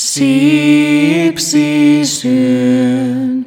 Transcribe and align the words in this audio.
Sipsi 0.00 2.00
syön 2.04 3.46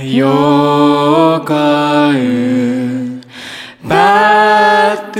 joka 0.00 2.10
yö. 2.14 2.98
Päättynyt 3.88 5.12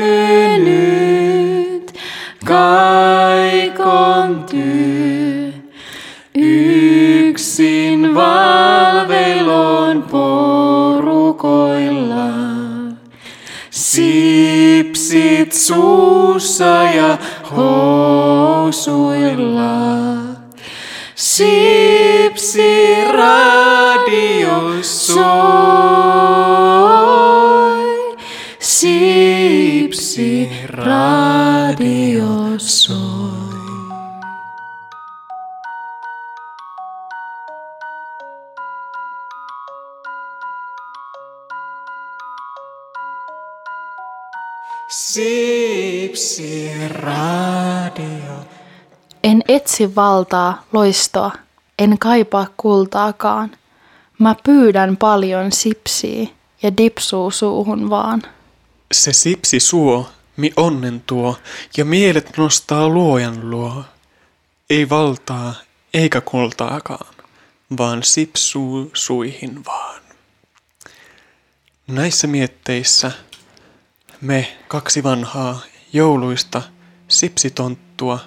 kaikon 2.44 4.44
työ. 4.50 5.52
Yksin 6.34 8.14
valvelon 8.14 10.02
porukoilla. 10.02 12.28
Sipsit 13.70 15.52
suussa 15.52 16.82
ja 16.82 17.18
housuilla. 17.56 19.02
Radio. 46.88 48.46
En 49.24 49.42
etsi 49.48 49.94
valtaa, 49.94 50.64
loistoa, 50.72 51.32
en 51.78 51.98
kaipaa 51.98 52.46
kultaakaan. 52.56 53.50
Mä 54.18 54.36
pyydän 54.44 54.96
paljon 54.96 55.52
sipsiä 55.52 56.28
ja 56.62 56.76
dipsuu 56.76 57.30
suuhun 57.30 57.90
vaan. 57.90 58.22
Se 58.92 59.12
sipsi 59.12 59.60
suo, 59.60 60.08
mi 60.36 60.52
onnen 60.56 61.02
tuo, 61.06 61.36
ja 61.76 61.84
mielet 61.84 62.36
nostaa 62.36 62.88
luojan 62.88 63.50
luo. 63.50 63.84
Ei 64.70 64.88
valtaa, 64.88 65.54
eikä 65.94 66.20
kultaakaan, 66.20 67.14
vaan 67.78 68.02
sipsuu 68.02 68.90
suihin 68.94 69.64
vaan. 69.64 70.02
Näissä 71.86 72.26
mietteissä 72.26 73.12
me 74.20 74.56
kaksi 74.68 75.02
vanhaa 75.02 75.60
jouluista 75.92 76.62
sipsitonttua 77.08 78.18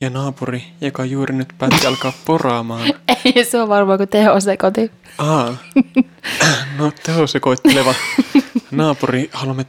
ja 0.00 0.10
naapuri, 0.10 0.64
joka 0.80 1.04
juuri 1.04 1.34
nyt 1.34 1.48
päätti 1.58 1.86
alkaa 1.86 2.12
poraamaan. 2.24 2.94
Ei, 3.24 3.44
se 3.44 3.60
on 3.60 3.68
varmaan 3.68 3.98
kuin 3.98 4.08
tehosekoti. 4.08 4.90
Aa, 5.18 5.56
no 6.78 6.92
tehosekoitteleva 7.02 7.94
naapuri, 8.70 9.30
haluamme 9.32 9.66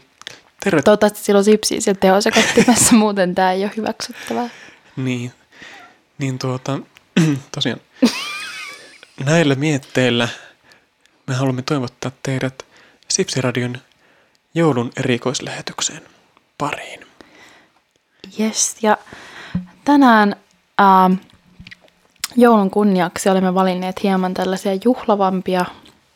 tervetuloa. 0.64 0.84
Toivottavasti 0.84 1.26
sillä 1.26 1.38
on 1.38 1.44
sipsiä 1.44 1.82
siellä 1.82 2.00
tehosekottimessa, 2.00 2.96
muuten 3.06 3.36
tämä 3.36 3.52
ei 3.52 3.64
ole 3.64 3.72
hyväksyttävää. 3.78 4.50
Niin, 4.96 5.32
niin 6.18 6.40
tuota, 6.40 6.80
tosiaan, 7.56 7.80
näillä 9.26 9.56
mietteillä 9.56 10.28
me 11.28 11.34
haluamme 11.34 11.62
toivottaa 11.62 12.12
teidät 12.24 12.66
Sipsiradion 13.08 13.78
joulun 14.56 14.92
erikoislähetykseen 14.98 16.02
pariin. 16.58 17.00
Yes, 18.40 18.78
ja 18.82 18.98
tänään 19.86 20.36
ää, 20.78 21.10
joulun 22.36 22.72
kunniaksi 22.72 23.30
olemme 23.30 23.54
valinneet 23.54 24.04
hieman 24.04 24.34
tällaisia 24.34 24.72
juhlavampia 24.84 25.66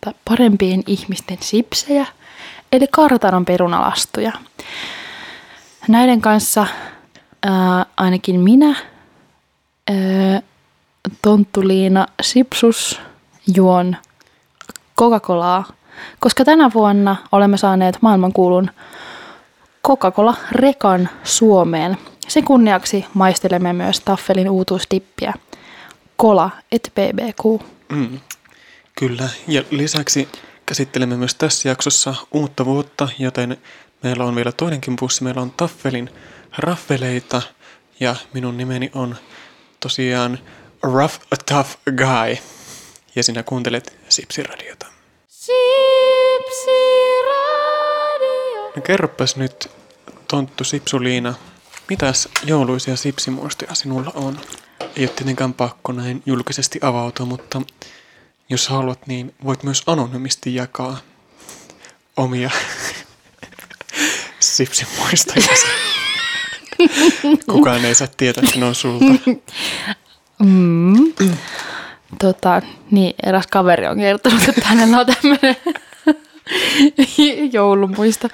tai 0.02 0.14
parempien 0.26 0.84
ihmisten 0.88 1.38
sipsejä, 1.42 2.06
eli 2.72 2.88
kartanon 2.92 3.46
perunalastuja. 3.46 4.32
Näiden 5.88 6.22
kanssa 6.22 6.68
ää, 7.44 7.86
ainakin 7.98 8.40
minä, 8.40 8.76
ää, 9.88 10.42
Tonttuliina 11.22 12.08
Sipsus, 12.22 13.02
juon 13.56 13.98
Coca-Colaa, 15.00 15.79
koska 16.20 16.46
tänä 16.46 16.72
vuonna 16.74 17.16
olemme 17.32 17.58
saaneet 17.58 17.98
maailmankuulun 18.02 18.72
Coca-Cola-rekan 19.88 21.10
Suomeen. 21.24 21.98
Sen 22.28 22.44
kunniaksi 22.44 23.06
maistelemme 23.14 23.74
myös 23.74 24.00
Taffelin 24.00 24.50
uutuusdippiä. 24.50 25.34
Kola 26.18 26.50
et 26.72 26.94
BBQ. 26.96 27.64
Mm, 27.90 28.20
kyllä, 29.00 29.30
ja 29.48 29.64
lisäksi 29.72 30.30
käsittelemme 30.66 31.18
myös 31.18 31.36
tässä 31.36 31.70
jaksossa 31.70 32.16
uutta 32.32 32.66
vuotta, 32.66 33.10
joten 33.20 33.58
meillä 34.04 34.26
on 34.26 34.36
vielä 34.36 34.52
toinenkin 34.52 34.96
pussi. 34.96 35.24
Meillä 35.24 35.42
on 35.42 35.52
Taffelin 35.52 36.10
raffeleita, 36.58 37.42
ja 38.00 38.16
minun 38.34 38.58
nimeni 38.58 38.92
on 38.94 39.16
tosiaan 39.80 40.40
Rough 40.84 41.20
Tough 41.46 41.70
Guy. 41.98 42.38
Ja 43.16 43.24
sinä 43.24 43.44
kuuntelet 43.44 43.98
Sipsiradiota. 44.10 44.99
Sipsiradio. 46.60 47.42
No 48.76 48.82
kerropas 48.82 49.36
nyt, 49.36 49.72
Tonttu 50.28 50.64
Sipsuliina, 50.64 51.34
mitäs 51.90 52.30
jouluisia 52.44 52.96
sipsimuistoja 52.96 53.76
sinulla 53.76 54.12
on? 54.16 54.40
Ei 54.96 55.04
ole 55.04 55.08
tietenkään 55.16 55.54
pakko 55.54 55.92
näin 55.92 56.24
julkisesti 56.26 56.80
avautua, 56.82 57.26
mutta 57.26 57.62
jos 58.50 58.68
haluat, 58.68 59.08
niin 59.08 59.36
voit 59.44 59.64
myös 59.64 59.84
anonymisti 59.88 60.56
jakaa 60.56 60.98
omia 62.18 62.50
sipsimuistoja. 64.40 65.48
Kukaan 67.52 67.86
ei 67.86 67.96
saa 67.96 68.08
tietää, 68.18 68.44
että 68.44 68.60
ne 68.60 68.66
on 68.66 68.76
sulta. 68.76 69.06
Mm. 70.40 71.14
Tota, 72.20 72.62
niin, 72.92 73.14
eräs 73.24 73.48
kaveri 73.48 73.88
on 73.88 73.98
kertonut, 73.98 74.50
että 74.50 74.62
hänellä 74.66 75.00
on 75.00 75.06
tämmöinen 75.06 75.56
joulumuisto. 77.54 78.28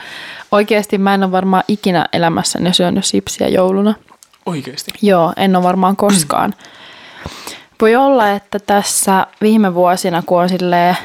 Oikeasti 0.52 0.98
mä 0.98 1.14
en 1.14 1.24
ole 1.24 1.32
varmaan 1.32 1.64
ikinä 1.68 2.06
elämässäni 2.14 2.74
syönyt 2.74 3.06
sipsiä 3.06 3.48
jouluna. 3.48 3.94
Oikeesti. 4.46 4.92
Joo, 5.02 5.34
en 5.38 5.56
ole 5.56 5.64
varmaan 5.64 5.96
koskaan. 5.96 6.54
Voi 7.82 7.96
olla, 7.96 8.32
että 8.32 8.60
tässä 8.60 9.28
viime 9.42 9.74
vuosina, 9.74 10.24
kun 10.26 10.42
on 10.42 10.50
silleen 10.50 10.98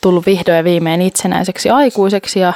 tullut 0.00 0.26
vihdoin 0.26 0.56
ja 0.56 0.64
viimein 0.64 1.02
itsenäiseksi 1.02 1.70
aikuiseksi 1.70 2.40
ja 2.40 2.52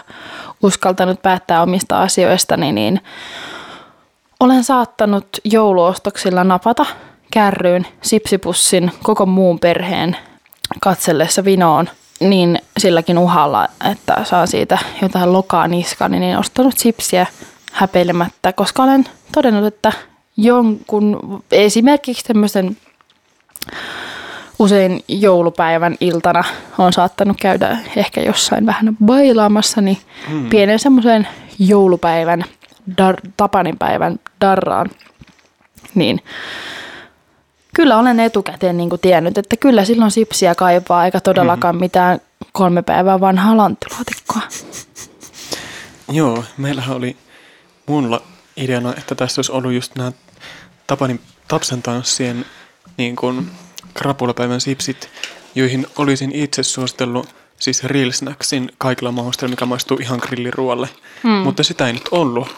uskaltanut 0.62 1.22
päättää 1.22 1.62
omista 1.62 2.02
asioistani, 2.02 2.72
niin 2.72 3.00
olen 4.40 4.64
saattanut 4.64 5.26
jouluostoksilla 5.44 6.44
napata 6.44 6.86
kärryyn 7.32 7.86
sipsipussin 8.02 8.92
koko 9.02 9.26
muun 9.26 9.58
perheen 9.58 10.16
katsellessa 10.80 11.44
vinoon, 11.44 11.88
niin 12.20 12.58
silläkin 12.78 13.18
uhalla, 13.18 13.68
että 13.92 14.16
saa 14.24 14.46
siitä 14.46 14.78
jotain 15.02 15.32
lokaa 15.32 15.68
niskaan, 15.68 16.10
niin 16.10 16.38
ostanut 16.38 16.78
sipsiä 16.78 17.26
häpeilemättä, 17.72 18.52
koska 18.52 18.82
olen 18.82 19.04
todennut, 19.32 19.64
että 19.64 19.92
jonkun 20.36 21.42
esimerkiksi 21.52 22.24
tämmöisen 22.24 22.76
usein 24.58 25.04
joulupäivän 25.08 25.96
iltana 26.00 26.44
on 26.78 26.92
saattanut 26.92 27.36
käydä 27.40 27.78
ehkä 27.96 28.20
jossain 28.20 28.66
vähän 28.66 28.96
bailaamassa, 29.04 29.80
niin 29.80 29.98
Mm. 30.28 30.48
pienen 30.48 30.78
semmoisen 30.78 31.28
joulupäivän, 31.58 32.44
dar, 32.98 33.16
tapaninpäivän 33.36 34.20
darraan, 34.40 34.90
niin 35.94 36.20
kyllä 37.76 37.98
olen 37.98 38.20
etukäteen 38.20 38.76
niin 38.76 38.88
kuin 38.88 39.00
tiennyt, 39.00 39.38
että 39.38 39.56
kyllä 39.56 39.84
silloin 39.84 40.10
sipsiä 40.10 40.54
kaipaa, 40.54 41.04
eikä 41.04 41.20
todellakaan 41.20 41.76
mitään 41.76 42.20
kolme 42.52 42.82
päivää 42.82 43.20
vanhaa 43.20 43.56
lanttilaatikkoa. 43.56 44.42
Joo, 46.08 46.44
meillähän 46.56 46.96
oli 46.96 47.16
mulla 47.86 48.22
ideana, 48.56 48.94
että 48.98 49.14
tässä 49.14 49.38
olisi 49.38 49.52
ollut 49.52 49.72
just 49.72 49.96
nämä 49.96 50.12
Tapanin 50.86 51.20
Tapsan 51.48 51.82
tanssien 51.82 52.44
niin 52.96 53.16
kuin 53.16 53.50
krapulapäivän 53.94 54.60
sipsit, 54.60 55.10
joihin 55.54 55.86
olisin 55.96 56.32
itse 56.34 56.62
suositellut 56.62 57.28
siis 57.60 57.84
real 57.84 58.10
snacksin 58.10 58.72
kaikilla 58.78 59.12
mausteilla, 59.12 59.52
mikä 59.52 59.66
maistuu 59.66 59.98
ihan 60.00 60.20
grilliruoalle. 60.22 60.88
Hmm. 61.22 61.32
Mutta 61.32 61.62
sitä 61.62 61.86
ei 61.86 61.92
nyt 61.92 62.08
ollut 62.10 62.48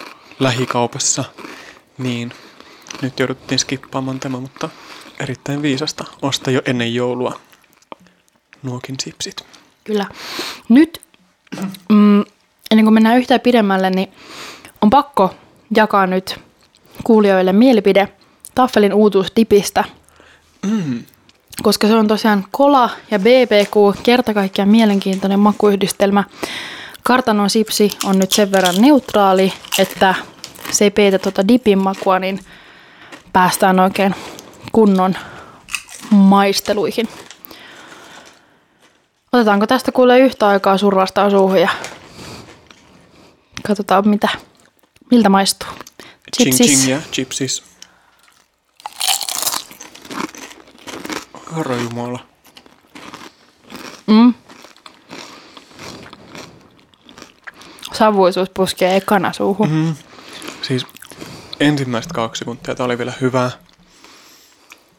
lähikaupassa, 0.41 1.25
niin 1.99 2.33
nyt 3.03 3.19
jouduttiin 3.19 3.59
skippaamaan 3.59 4.21
tämä, 4.21 4.41
mutta 4.41 4.69
erittäin 5.21 5.63
viisasta 5.63 6.05
ostaa 6.23 6.55
jo 6.55 6.63
ennen 6.65 6.95
joulua 6.95 7.41
nuokin 8.63 8.97
sipsit. 9.03 9.45
Kyllä. 9.85 10.07
Nyt, 10.69 11.01
mm, 11.89 12.25
ennen 12.71 12.85
kuin 12.85 12.95
mennään 12.95 13.19
yhtään 13.19 13.41
pidemmälle, 13.41 13.91
niin 13.91 14.13
on 14.81 14.91
pakko 14.91 15.35
jakaa 15.77 16.07
nyt 16.07 16.41
kuulijoille 17.05 17.53
mielipide 17.53 18.09
taffelin 18.55 18.95
uutuusdipistä. 18.95 19.85
Mm. 20.67 21.05
Koska 21.63 21.87
se 21.87 21.95
on 21.95 22.09
tosiaan 22.09 22.47
kola 22.51 22.91
ja 23.11 23.19
BBQ, 23.19 24.03
kerta 24.03 24.35
kaikkiaan 24.35 24.69
mielenkiintoinen 24.69 25.41
makuyhdistelmä. 25.41 26.25
Kartanon 27.03 27.51
sipsi 27.51 27.91
on 28.05 28.19
nyt 28.19 28.33
sen 28.33 28.53
verran 28.53 28.75
neutraali, 28.79 29.53
että 29.79 30.15
se 30.71 30.85
ei 30.85 30.91
peitä 30.91 31.19
tuota 31.19 31.49
dipin 31.49 31.79
makua, 31.79 32.19
niin 32.19 32.41
päästään 33.35 33.81
oikein 33.81 34.15
kunnon 34.73 35.15
maisteluihin. 36.11 37.09
Otetaanko 39.33 39.67
tästä 39.67 39.93
kuule 39.93 40.19
yhtä 40.19 40.49
aikaa 40.49 40.79
survastaa 40.79 41.31
suuhun 41.31 41.61
ja 41.61 41.69
katsotaan 43.67 44.09
mitä, 44.09 44.29
miltä 45.11 45.29
maistuu. 45.29 45.69
Ching 46.37 46.55
Chipsis. 46.57 46.79
ching 46.79 46.91
ja 46.91 47.01
chipsis. 47.13 47.63
Herra 51.57 51.77
Jumala. 51.77 52.19
Mm. 54.07 54.35
Savuisuus 57.93 58.51
puskee 58.51 58.97
ekana 58.97 59.33
suuhun. 59.33 59.71
Mm. 59.71 59.95
Ensimmäiset 61.61 62.13
kaksi 62.13 62.39
sekuntia 62.39 62.75
tää 62.75 62.87
oli 62.87 62.99
vielä 62.99 63.13
hyvää. 63.21 63.51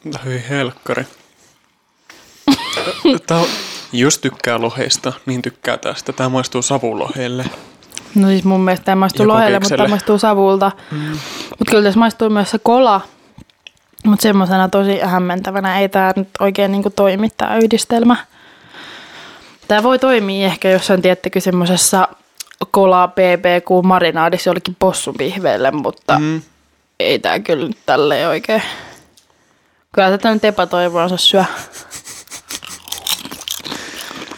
Mutta 0.04 0.18
hyi 0.24 0.44
helkkari. 0.48 1.04
On, 3.30 3.46
jos 3.92 4.18
tykkää 4.18 4.60
lohesta, 4.60 5.12
niin 5.26 5.42
tykkää 5.42 5.76
tästä. 5.76 6.12
Tää 6.12 6.28
maistuu 6.28 6.62
savulohelle. 6.62 7.44
No 8.14 8.28
siis 8.28 8.44
mun 8.44 8.60
mielestä 8.60 8.84
tämä 8.84 8.96
maistuu 8.96 9.24
Ja 9.24 9.28
lohelle, 9.28 9.58
mutta 9.58 9.76
tämä 9.76 9.88
maistuu 9.88 10.18
savulta. 10.18 10.72
Mm. 10.90 11.18
Mutta 11.58 11.70
kyllä 11.70 11.82
tässä 11.82 12.00
maistuu 12.00 12.30
myös 12.30 12.50
se 12.50 12.58
kola. 12.58 13.00
Mutta 14.04 14.22
semmoisena 14.22 14.68
tosi 14.68 15.00
hämmentävänä 15.00 15.80
ei 15.80 15.88
tämä 15.88 16.12
nyt 16.16 16.28
oikein 16.40 16.72
niinku 16.72 16.90
toimi 16.90 17.28
tämä 17.36 17.56
yhdistelmä. 17.56 18.16
Tämä 19.68 19.82
voi 19.82 19.98
toimia 19.98 20.46
ehkä 20.46 20.70
jossain 20.70 21.02
tiettäkö 21.02 21.40
semmoisessa 21.40 22.08
kola 22.70 23.08
BBQ 23.08 23.84
marinaadissa 23.84 24.50
jollekin 24.50 24.76
possunpihveelle, 24.78 25.70
mutta 25.70 26.18
mm. 26.18 26.24
Mm. 26.24 26.42
ei 27.00 27.18
tämä 27.18 27.38
kyllä 27.38 27.66
nyt 27.68 27.78
tälleen 27.86 28.28
oikein. 28.28 28.62
Kyllä 29.92 30.10
tätä 30.10 30.34
nyt 30.34 30.44
epätoivonsa 30.44 31.16
syö. 31.16 31.44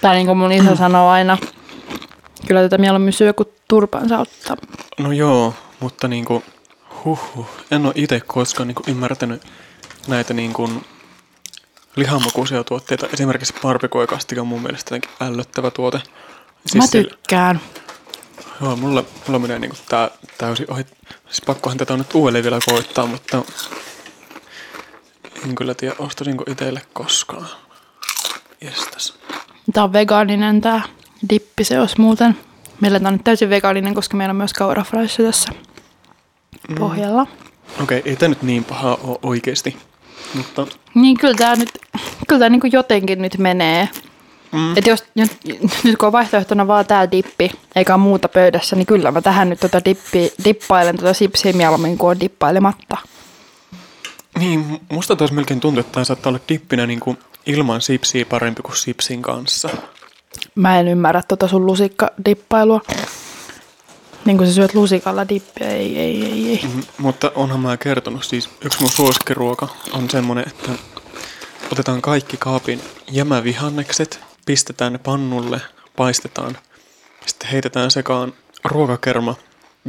Tai 0.00 0.14
niin 0.14 0.26
kuin 0.26 0.38
mun 0.38 0.52
isä 0.52 0.76
sanoo 0.76 1.08
aina, 1.08 1.38
kyllä 2.46 2.60
tätä 2.62 2.78
mieluummin 2.78 3.12
syö 3.12 3.32
kuin 3.32 3.48
turpansa 3.68 4.18
ottaa. 4.18 4.56
No 4.98 5.12
joo, 5.12 5.54
mutta 5.80 6.08
niinku, 6.08 6.42
huhhuh, 7.04 7.46
en 7.70 7.86
ole 7.86 7.92
itse 7.96 8.20
koskaan 8.20 8.66
niinku 8.66 8.82
ymmärtänyt 8.86 9.42
näitä 10.08 10.34
niinku 10.34 10.70
lihanmakuisia 11.96 12.64
tuotteita. 12.64 13.06
Esimerkiksi 13.12 13.54
barbecue-kastike 13.62 14.40
on 14.40 14.46
mun 14.46 14.62
mielestä 14.62 14.94
jotenkin 14.94 15.26
ällöttävä 15.28 15.70
tuote. 15.70 16.00
Mä 16.76 16.86
sillä- 16.86 17.10
tykkään. 17.10 17.60
Joo, 18.62 18.76
mulla, 18.76 19.04
mulla 19.26 19.38
menee 19.38 19.58
niinku 19.58 19.76
tää 19.88 20.10
täysin 20.38 20.70
ohi. 20.72 20.86
Siis 21.26 21.40
pakkohan 21.46 21.78
tätä 21.78 21.92
on 21.92 21.98
nyt 21.98 22.14
uudelleen 22.14 22.44
vielä 22.44 22.58
koittaa, 22.70 23.06
mutta 23.06 23.42
en 25.44 25.54
kyllä 25.54 25.74
tiedä, 25.74 25.94
ostaisinko 25.98 26.44
itselle 26.50 26.82
koskaan. 26.92 27.46
Jestas. 28.60 29.18
Tää 29.72 29.84
on 29.84 29.92
vegaaninen 29.92 30.60
tää 30.60 30.82
dippi, 31.30 31.64
se 31.64 31.80
olisi 31.80 32.00
muuten. 32.00 32.38
Meillä 32.80 33.00
tää 33.00 33.08
on 33.08 33.14
nyt 33.14 33.24
täysin 33.24 33.50
vegaaninen, 33.50 33.94
koska 33.94 34.16
meillä 34.16 34.30
on 34.30 34.36
myös 34.36 34.52
kaurafraissi 34.52 35.22
tässä 35.22 35.52
Mm. 36.68 36.74
pohjalla. 36.74 37.26
Okei, 37.82 38.02
ei 38.04 38.16
tää 38.16 38.28
nyt 38.28 38.42
niin 38.42 38.64
paha 38.64 38.98
ole 39.02 39.18
oikeesti. 39.22 39.76
Mutta 40.34 40.66
Niin 40.94 41.16
kyllä 41.18 41.34
tää 41.34 41.56
nyt, 41.56 41.68
kyllä 42.28 42.38
tää 42.38 42.48
niinku 42.48 42.68
jotenkin 42.72 43.22
nyt 43.22 43.38
menee. 43.38 43.88
Mm, 44.52 44.76
Et 44.76 44.86
jos 44.86 45.04
nyt, 45.14 45.38
kun 45.98 46.06
on 46.06 46.12
vaihtoehtona 46.12 46.66
vaan 46.66 46.86
tää 46.86 47.10
dippi, 47.10 47.50
eikä 47.76 47.96
muuta 47.96 48.28
pöydässä, 48.28 48.76
niin 48.76 48.86
kyllä 48.86 49.10
mä 49.10 49.20
tähän 49.22 49.48
nyt 49.48 49.60
tota 49.60 49.84
dippi, 49.84 50.32
dippailen 50.44 50.96
tota 50.96 51.14
sipsiä 51.14 51.52
mieluummin 51.52 51.98
kuin 51.98 52.10
on 52.10 52.20
dippailematta. 52.20 52.96
niin, 54.38 54.80
musta 54.92 55.16
taas 55.16 55.32
melkein 55.32 55.60
tuntuu, 55.60 55.80
että 55.80 55.92
tää 55.92 56.04
saattaa 56.04 56.30
olla 56.30 56.40
dippinä 56.48 56.86
niinku 56.86 57.16
ilman 57.46 57.80
sipsiä 57.80 58.24
parempi 58.26 58.62
kuin 58.62 58.76
sipsin 58.76 59.22
kanssa. 59.22 59.68
Mä 60.54 60.80
en 60.80 60.88
ymmärrä 60.88 61.22
tota 61.28 61.48
sun 61.48 61.66
lusikkadippailua. 61.66 62.80
Niin 64.24 64.36
kuin 64.36 64.48
sä 64.48 64.54
syöt 64.54 64.74
lusikalla 64.74 65.28
dippiä, 65.28 65.68
ei, 65.68 65.98
ei, 65.98 66.24
ei, 66.24 66.48
ei. 66.48 66.60
Mm, 66.74 66.82
mutta 66.98 67.32
onhan 67.34 67.60
mä 67.60 67.76
kertonut, 67.76 68.24
siis 68.24 68.50
yksi 68.64 68.80
mun 68.80 68.90
suosikkiruoka 68.90 69.68
on 69.92 70.10
semmonen, 70.10 70.44
että 70.48 70.72
otetaan 71.72 72.02
kaikki 72.02 72.36
kaapin 72.36 72.80
jämävihannekset, 73.10 74.20
pistetään 74.48 74.92
ne 74.92 74.98
pannulle, 74.98 75.60
paistetaan, 75.96 76.58
sitten 77.26 77.48
heitetään 77.50 77.90
sekaan 77.90 78.32
ruokakerma 78.64 79.34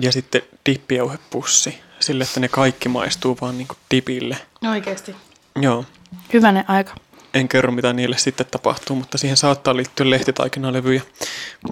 ja 0.02 0.12
sitten 0.12 0.42
dippijauhepussi, 0.66 1.80
sille 2.00 2.24
että 2.24 2.40
ne 2.40 2.48
kaikki 2.48 2.90
maistuu 2.90 3.38
vaan 3.42 3.58
niinku 3.58 3.76
dipille. 3.92 4.38
Oikeesti. 4.70 5.16
Joo, 5.62 5.86
Hyvänen 6.34 6.66
aika. 6.68 6.96
en 7.34 7.48
kerro 7.48 7.72
mitä 7.72 7.94
niille 7.94 8.18
sitten 8.18 8.46
tapahtuu, 8.52 8.96
mutta 8.96 9.18
siihen 9.18 9.38
saattaa 9.38 9.76
liittyä 9.76 10.10
lehtitaikinalevyjä, 10.10 11.02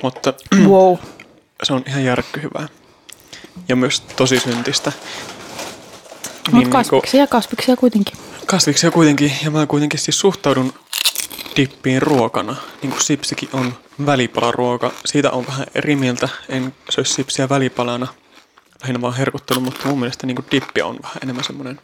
mutta 0.03 0.33
Wow. 0.69 0.97
se 1.63 1.73
on 1.73 1.83
ihan 1.87 2.03
järkkyhyvää. 2.03 2.67
Ja 3.69 3.75
myös 3.75 4.01
tosi 4.01 4.39
syntistä. 4.39 4.91
Mutta 4.91 6.51
Niin 6.51 6.53
niinku- 6.57 6.71
kasviksia, 6.77 7.27
kasviksia 7.27 7.75
kuitenkin. 7.75 8.17
Kasviksia 8.45 8.91
kuitenkin, 8.91 9.31
ja 9.43 9.51
mä 9.51 9.65
kuitenkin 9.65 9.99
siis 9.99 10.19
suhtaudun 10.19 10.73
dippiin 11.57 12.01
ruokana, 12.01 12.55
niin 12.81 12.91
kuin 12.91 13.01
sipsikin 13.01 13.49
on 13.53 13.73
välipalaruoka. 14.05 14.91
Siitä 15.05 15.31
on 15.31 15.47
vähän 15.47 15.67
eri 15.75 15.95
mieltä, 15.95 16.29
en 16.49 16.73
söi 16.89 17.05
sipsiä 17.05 17.49
välipalana, 17.49 18.07
lähinnä 18.81 19.01
vaan 19.01 19.13
herkuttelu, 19.13 19.59
mutta 19.59 19.87
mun 19.87 19.99
mielestä 19.99 20.27
niin 20.27 20.35
kuin 20.35 20.45
dippi 20.51 20.81
on 20.81 20.99
vähän 21.03 21.17
enemmän 21.23 21.43
semmoinen 21.43 21.79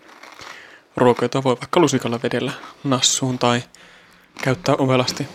ruoka, 0.98 1.25
jota 1.25 1.44
voi 1.44 1.56
vaikka 1.62 1.80
lusikalla 1.80 2.20
vedellä 2.24 2.52
nassuun 2.84 3.40
tai 3.40 3.64
käyttää 4.42 4.75
ovelasti 4.78 5.28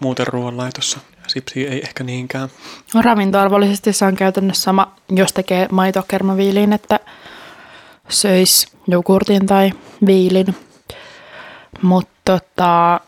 muuten 0.00 0.26
ruoanlaitossa. 0.26 0.98
Sipsiä 1.26 1.70
ei 1.70 1.80
ehkä 1.80 2.04
niinkään. 2.04 2.48
Ravintoarvollisesti 3.00 3.92
se 3.92 4.04
on 4.04 4.16
käytännössä 4.16 4.62
sama, 4.62 4.94
jos 5.10 5.32
tekee 5.32 5.68
maitokermaviiliin, 5.70 6.72
että 6.72 7.00
söis 8.08 8.68
jogurtin 8.86 9.46
tai 9.46 9.72
viilin. 10.06 10.56
Mutta 11.82 12.12
tota, 12.24 13.00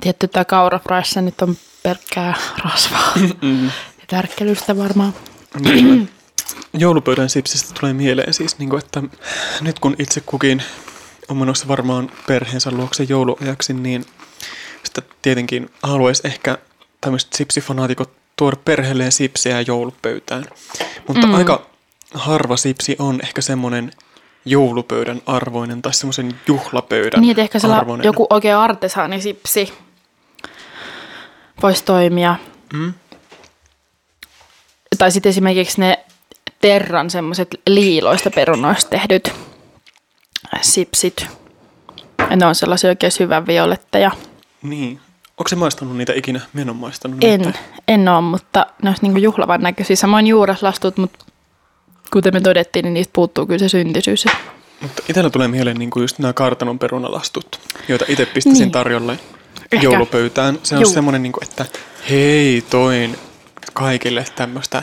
tietty 0.00 0.28
tämä 0.28 0.44
kaurafraissa 0.44 1.20
nyt 1.20 1.42
on 1.42 1.56
pelkkää 1.82 2.34
rasvaa 2.64 3.12
Mm. 3.42 3.64
ja 3.66 3.70
tärkkelystä 4.06 4.76
varmaan. 4.76 5.14
Niin. 5.60 6.08
Joulupöydän 6.74 7.28
sipsistä 7.30 7.74
tulee 7.80 7.92
mieleen 7.92 8.34
siis, 8.34 8.58
niin 8.58 8.68
kuin, 8.70 8.82
että 8.84 9.02
nyt 9.60 9.78
kun 9.78 9.96
itse 9.98 10.20
kukin 10.20 10.62
on 11.28 11.36
menossa 11.36 11.68
varmaan 11.68 12.10
perheensä 12.26 12.70
luokse 12.70 13.02
jouluajaksi, 13.08 13.72
niin 13.72 14.06
sitä 14.84 15.02
tietenkin 15.22 15.70
haluaisi 15.82 16.22
ehkä 16.26 16.58
tämmöiset 17.00 17.32
sipsifanaatikot 17.32 18.10
tuoda 18.36 18.56
perheelleen 18.64 19.12
sipsiä 19.12 19.60
joulupöytään. 19.60 20.44
Mutta 21.08 21.26
Mm. 21.26 21.34
aika 21.34 21.66
harva 22.14 22.56
sipsi 22.56 22.96
on 22.98 23.20
ehkä 23.22 23.40
semmoinen 23.40 23.92
joulupöydän 24.44 25.22
arvoinen 25.26 25.82
tai 25.82 25.94
semmoisen 25.94 26.40
juhlapöydän 26.46 27.20
Niin, 27.20 27.30
että 27.30 27.42
ehkä 27.42 27.58
arvoinen. 27.76 28.04
joku 28.04 28.26
oikein 28.30 28.56
artesaanisipsi 28.56 29.72
voisi 31.62 31.84
toimia. 31.84 32.36
Mm? 32.72 32.94
Tai 34.98 35.10
sitten 35.10 35.30
esimerkiksi 35.30 35.80
ne 35.80 35.98
Terran 36.60 37.10
semmoiset 37.10 37.60
liiloista 37.66 38.30
perunoista 38.30 38.90
tehdyt 38.90 39.32
sipsit. 40.62 41.26
Ja 42.30 42.36
ne 42.36 42.46
on 42.46 42.54
sellaisia 42.54 42.90
oikein 42.90 43.12
syvän 43.12 43.46
violetteja. 43.46 44.10
Niin. 44.62 45.00
Onko 45.38 45.48
se 45.48 45.56
maistanut 45.56 45.96
niitä 45.96 46.12
ikinä? 46.16 46.40
Mä 46.52 46.60
en 46.60 46.70
ole 46.70 46.76
maistanut 46.76 47.24
En, 47.24 47.40
niitä. 47.40 47.58
en 47.88 48.08
ole, 48.08 48.20
mutta 48.20 48.66
ne 48.82 48.90
olisi 48.90 49.02
niinku 49.02 49.18
juhlavan 49.18 49.60
näköisiä. 49.60 49.96
Samoin 49.96 50.26
juuraslastut, 50.26 50.96
mutta 50.96 51.24
kuten 52.12 52.34
me 52.34 52.40
todettiin, 52.40 52.82
niin 52.82 52.94
niistä 52.94 53.12
puuttuu 53.12 53.46
kyllä 53.46 53.58
se 53.58 53.68
syntisyys. 53.68 54.24
Mutta 54.80 55.02
itsellä 55.08 55.30
tulee 55.30 55.48
mieleen 55.48 55.78
niin 55.78 55.90
kuin 55.90 56.02
just 56.02 56.18
nämä 56.18 56.32
kartanon 56.32 56.78
perunalastut, 56.78 57.60
joita 57.88 58.04
itse 58.08 58.26
pistäisin 58.26 58.62
niin. 58.62 58.72
tarjolle 58.72 59.18
Ehkä. 59.72 59.84
joulupöytään. 59.84 60.58
Se 60.62 60.74
on 60.74 60.82
Juu. 60.82 60.92
semmoinen, 60.92 61.22
niin 61.22 61.32
kuin, 61.32 61.44
että 61.44 61.66
hei, 62.10 62.64
toin 62.70 63.18
kaikille 63.72 64.24
tämmöistä 64.36 64.82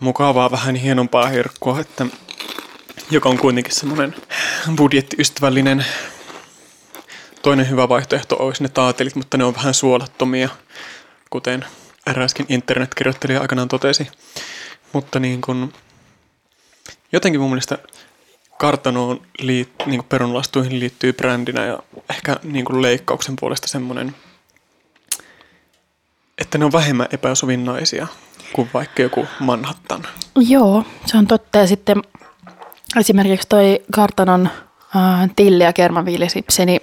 mukavaa, 0.00 0.50
vähän 0.50 0.74
hienompaa 0.74 1.26
herkkua, 1.26 1.80
että, 1.80 2.06
joka 3.10 3.28
on 3.28 3.38
kuitenkin 3.38 3.74
semmoinen 3.74 4.14
budjettiystävällinen. 4.76 5.84
Toinen 7.42 7.70
hyvä 7.70 7.88
vaihtoehto 7.88 8.36
olisi 8.38 8.62
ne 8.62 8.68
taatelit, 8.68 9.14
mutta 9.14 9.36
ne 9.36 9.44
on 9.44 9.54
vähän 9.54 9.74
suolattomia, 9.74 10.48
kuten 11.30 11.64
eräskin 12.06 12.46
internetkirjoittelija 12.48 13.40
aikanaan 13.40 13.68
totesi. 13.68 14.08
Mutta 14.92 15.20
niin 15.20 15.40
kuin, 15.40 15.72
jotenkin 17.12 17.40
mun 17.40 17.50
mielestä 17.50 17.78
kartanoon 18.58 19.20
liit, 19.38 19.72
niin 19.86 20.00
kuin 20.00 20.08
perunalastuihin 20.08 20.80
liittyy 20.80 21.12
brändinä 21.12 21.64
ja 21.64 21.78
ehkä 22.10 22.36
niin 22.42 22.64
kuin 22.64 22.82
leikkauksen 22.82 23.36
puolesta 23.40 23.68
semmoinen, 23.68 24.14
että 26.38 26.58
ne 26.58 26.64
on 26.64 26.72
vähemmän 26.72 27.08
epäsovinnaisia 27.10 28.06
kuin 28.52 28.70
vaikka 28.74 29.02
joku 29.02 29.26
Manhattan. 29.40 30.06
Joo, 30.36 30.84
se 31.06 31.16
on 31.18 31.26
totta. 31.26 31.58
Ja 31.58 31.66
sitten 31.66 32.02
esimerkiksi 32.96 33.48
toi 33.48 33.82
kartanon 33.92 34.50
äh, 34.96 35.30
tilli- 35.36 35.64
ja 35.64 35.72
kermaviilisipsi, 35.72 36.66
niin 36.66 36.80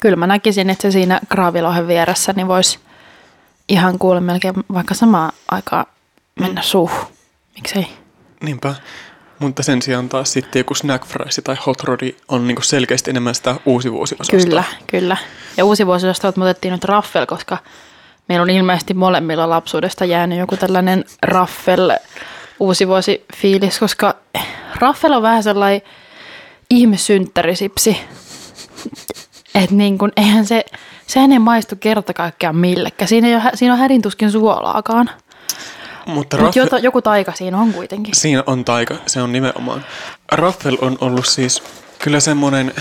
kyllä 0.00 0.16
mä 0.16 0.26
näkisin, 0.26 0.70
että 0.70 0.82
se 0.82 0.90
siinä 0.90 1.20
kraavilohen 1.28 1.88
vieressä 1.88 2.32
niin 2.36 2.48
voisi 2.48 2.78
ihan 3.68 3.98
kuule 3.98 4.20
melkein 4.20 4.54
vaikka 4.72 4.94
samaan 4.94 5.32
aikaan 5.50 5.86
mennä 6.40 6.62
suuhun. 6.62 7.06
Miksei? 7.54 7.86
Niinpä. 8.42 8.74
Mutta 9.38 9.62
sen 9.62 9.82
sijaan 9.82 10.08
taas 10.08 10.32
sitten 10.32 10.60
joku 10.60 10.74
snack 10.74 11.06
fries 11.06 11.40
tai 11.44 11.56
hot 11.66 11.82
rodi 11.82 12.16
on 12.28 12.46
niinku 12.46 12.62
selkeästi 12.62 13.10
enemmän 13.10 13.34
sitä 13.34 13.54
uusi 13.66 13.92
vuosiosastoa. 13.92 14.40
Kyllä, 14.40 14.64
kyllä. 14.86 15.16
Ja 15.56 15.64
uusi 15.64 15.86
vuosiosastolta 15.86 16.38
me 16.38 16.44
otettiin 16.44 16.72
nyt 16.72 16.84
raffel, 16.84 17.26
koska 17.26 17.58
meillä 18.28 18.42
on 18.42 18.50
ilmeisesti 18.50 18.94
molemmilla 18.94 19.50
lapsuudesta 19.50 20.04
jäänyt 20.04 20.38
joku 20.38 20.56
tällainen 20.56 21.04
raffel 21.22 21.92
uusi 22.60 22.88
vuosi 22.88 23.24
fiilis, 23.36 23.78
koska 23.78 24.16
raffel 24.80 25.12
on 25.12 25.22
vähän 25.22 25.42
sellainen 25.42 25.82
ihmissynttärisipsi. 26.70 28.00
Että 29.54 29.74
niin 29.74 29.98
kun, 29.98 30.12
eihän 30.16 30.46
se, 30.46 30.64
sehän 31.06 31.32
ei 31.32 31.38
maistu 31.38 31.76
kerta 31.80 32.14
kaikkiaan 32.14 32.56
millekään. 32.56 33.08
Siinä, 33.08 33.28
ei 33.28 33.34
ole, 33.34 33.42
siinä 33.54 33.74
on 33.74 33.80
härintuskin 33.80 34.30
suolaakaan. 34.30 35.10
Mutta 36.06 36.36
raffel, 36.36 36.82
joku 36.82 37.02
taika 37.02 37.32
siinä 37.32 37.58
on 37.58 37.72
kuitenkin. 37.72 38.14
siinä 38.14 38.42
on 38.46 38.64
taika, 38.64 38.96
se 39.06 39.22
on 39.22 39.32
nimenomaan. 39.32 39.84
Raffel 40.32 40.76
on 40.80 40.98
ollut 41.00 41.26
siis 41.26 41.62
kyllä 41.98 42.20
semmoinen 42.20 42.74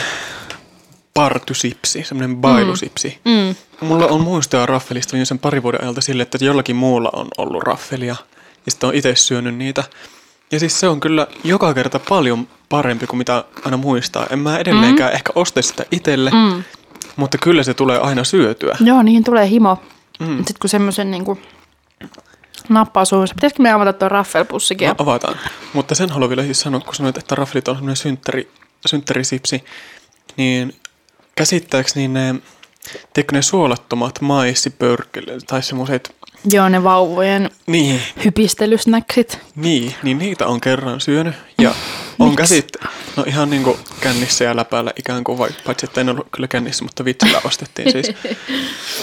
partysipsi, 1.14 2.04
semmoinen 2.04 2.38
bailusipsi. 2.38 3.20
Mm. 3.26 3.56
Mulla 3.88 4.08
on 4.08 4.22
muistoja 4.22 4.66
raffelista 4.66 5.18
jo 5.18 5.26
sen 5.26 5.40
pari 5.40 5.64
vuoden 5.64 5.82
ajalta 5.82 6.02
sille, 6.02 6.24
että 6.24 6.38
jollakin 6.42 6.76
muulla 6.76 7.10
on 7.14 7.28
ollut 7.38 7.64
raffelia 7.64 8.16
ja 8.66 8.72
sitten 8.72 8.88
on 8.88 8.96
itse 8.96 9.16
syönyt 9.16 9.56
niitä. 9.56 9.84
Ja 10.52 10.60
siis 10.60 10.80
se 10.80 10.88
on 10.88 11.00
kyllä 11.00 11.28
joka 11.44 11.74
kerta 11.74 12.00
paljon 12.10 12.48
parempi 12.70 13.08
kuin 13.08 13.18
mitä 13.18 13.44
aina 13.66 13.78
muistaa. 13.78 14.28
En 14.30 14.40
mä 14.40 14.58
edelleenkään 14.58 15.12
mm. 15.12 15.16
ehkä 15.16 15.32
osta 15.36 15.62
sitä 15.62 15.86
itselle, 15.92 16.32
mm. 16.32 16.64
mutta 17.16 17.38
kyllä 17.38 17.64
se 17.64 17.74
tulee 17.74 17.98
aina 17.98 18.24
syötyä. 18.24 18.78
Joo, 18.80 19.04
niihin 19.04 19.24
tulee 19.24 19.50
himo. 19.50 19.78
Mm. 20.20 20.38
Sitten 20.38 20.56
kun 20.62 20.70
semmoisen 20.70 21.12
niin 21.12 21.26
kuin 21.26 21.42
nappaa 22.70 23.06
suuhunsa. 23.06 23.36
Pitäisikö 23.36 23.64
me 23.64 23.72
avata 23.72 23.94
tuo 23.94 24.10
raffelpussikin? 24.10 24.88
No, 24.88 24.96
avataan. 24.98 25.40
Mutta 25.74 25.96
sen 25.96 26.10
haluan 26.10 26.30
vielä 26.30 26.44
siis 26.44 26.60
sanoa, 26.60 26.80
kun 26.80 26.96
sanoit, 26.96 27.18
että 27.18 27.36
raffelit 27.36 27.68
on 27.68 27.76
semmoinen 27.76 27.96
synttäri, 27.96 28.52
synttärisipsi, 28.86 29.64
niin 30.38 30.76
käsittääkseni 31.36 32.08
ne, 32.08 32.36
teikö 33.14 33.36
ne 33.36 33.42
suolattomat 33.42 34.22
maissipörkkelet 34.22 35.44
tai 35.48 35.64
semmoiset, 35.64 36.16
Joo, 36.52 36.70
ne 36.70 36.84
vauvojen 36.84 37.50
niin, 37.68 38.02
hypistelysnäksit. 38.26 39.40
Niin, 39.56 39.96
niin 40.04 40.18
niitä 40.18 40.48
on 40.48 40.62
kerran 40.62 41.02
syönyt 41.02 41.36
ja 41.62 41.76
on 42.20 42.36
käsit, 42.36 42.68
no 43.16 43.24
ihan 43.28 43.50
niin 43.50 43.64
kuin 43.64 43.78
kännissä 44.02 44.44
ja 44.44 44.56
läpäällä 44.56 44.92
ikään 45.00 45.24
kuin, 45.24 45.38
vaikka 45.38 45.62
paitsi 45.66 45.86
että 45.86 46.02
en 46.02 46.10
ollut 46.10 46.28
kyllä 46.32 46.48
kännissä, 46.48 46.84
mutta 46.84 47.06
vitsillä 47.06 47.42
ostettiin 47.46 47.92
siis. 47.92 48.12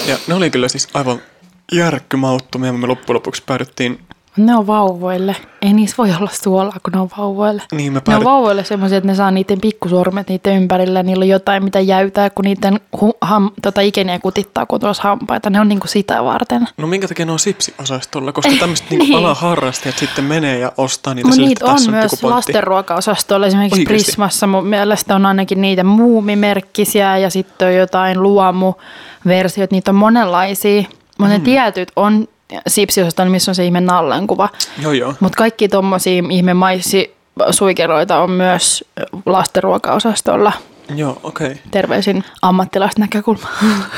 Ja 0.06 0.18
ne 0.26 0.34
oli 0.34 0.50
kyllä 0.50 0.68
siis 0.68 0.88
aivan 0.94 1.22
järkkymauttomia, 1.72 2.72
me 2.72 2.86
loppujen 2.86 3.14
lopuksi 3.14 3.42
päädyttiin, 3.46 3.98
Ne 4.36 4.56
on 4.56 4.66
vauvoille. 4.66 5.36
Ei 5.62 5.72
niissä 5.72 5.94
voi 5.98 6.08
olla 6.20 6.30
suolaa, 6.32 6.76
kun 6.82 6.92
ne 6.92 7.00
on 7.00 7.08
vauvoille. 7.18 7.62
niin 7.72 7.92
me 7.92 8.00
Ne 8.08 8.16
on 8.16 8.24
vauvoille 8.24 8.64
semmoisia, 8.64 8.98
että 8.98 9.06
ne 9.08 9.14
saa 9.14 9.30
niiden 9.30 9.60
pikkusormet 9.60 10.28
niiden 10.28 10.56
ympärillä. 10.56 11.02
Niillä 11.02 11.22
on 11.22 11.28
jotain, 11.28 11.64
mitä 11.64 11.80
jäytää, 11.80 12.30
kun 12.30 12.44
niiden 12.44 12.80
hu- 12.96 13.18
ham- 13.24 13.52
tota 13.62 13.80
ikeniä 13.80 14.18
kutittaa, 14.18 14.66
kun 14.66 14.80
tuossa 14.80 15.02
hampaita. 15.02 15.50
Ne 15.50 15.60
on 15.60 15.68
niinku 15.68 15.86
sitä 15.86 16.24
varten. 16.24 16.68
no 16.76 16.86
minkä 16.86 17.08
takia 17.08 17.26
ne 17.26 17.32
on 17.32 17.38
sipsiosastolla, 17.38 18.32
koska 18.32 18.52
tämmöiset 18.60 18.90
niin 18.90 18.98
Niin. 19.10 19.14
alaharrastajat 19.18 19.98
sitten 19.98 20.24
menee 20.24 20.58
ja 20.58 20.72
ostaa 20.76 21.14
niitä 21.14 21.26
Mutta 21.26 21.34
sille, 21.36 21.48
niitä 21.48 21.64
on 21.66 21.72
on 21.86 21.90
myös 21.90 22.22
lastenruokaosastolla. 22.22 23.46
Esimerkiksi 23.46 23.80
Oikeesti? 23.80 24.04
Prismassa 24.04 24.46
mun 24.46 24.66
mielestä 24.66 25.14
on 25.14 25.26
ainakin 25.26 25.60
niitä 25.60 25.84
muumimerkkisiä 25.84 27.18
ja 27.18 27.30
sitten 27.30 27.68
on 27.68 27.74
jotain 27.74 28.22
luomuversiot. 28.22 29.70
Niitä 29.70 29.90
on 29.90 29.94
monenlaisia. 29.94 30.82
Mutta 31.20 31.34
Mm. 31.34 31.40
ne 31.40 31.44
tietyt 31.44 31.92
on 31.96 32.28
sipsiosastolla, 32.66 33.30
missä 33.30 33.50
on 33.50 33.54
se 33.54 33.64
ihme 33.64 33.80
nallenkuva. 33.80 34.48
Joo, 34.82 34.92
joo. 34.92 35.14
Mutta 35.20 35.36
kaikki 35.36 35.68
tommosia 35.68 36.22
ihme 36.30 36.54
maissisuikeroita 36.54 38.22
on 38.22 38.30
myös 38.30 38.84
lastenruokaosastolla. 39.26 40.52
Joo, 40.94 41.20
okei. 41.22 41.54
Terveisin 41.70 42.24
ammattilaisten 42.42 43.00
näkökulma. 43.00 43.48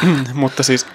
Mm, 0.02 0.24
mutta 0.34 0.62
siis 0.62 0.86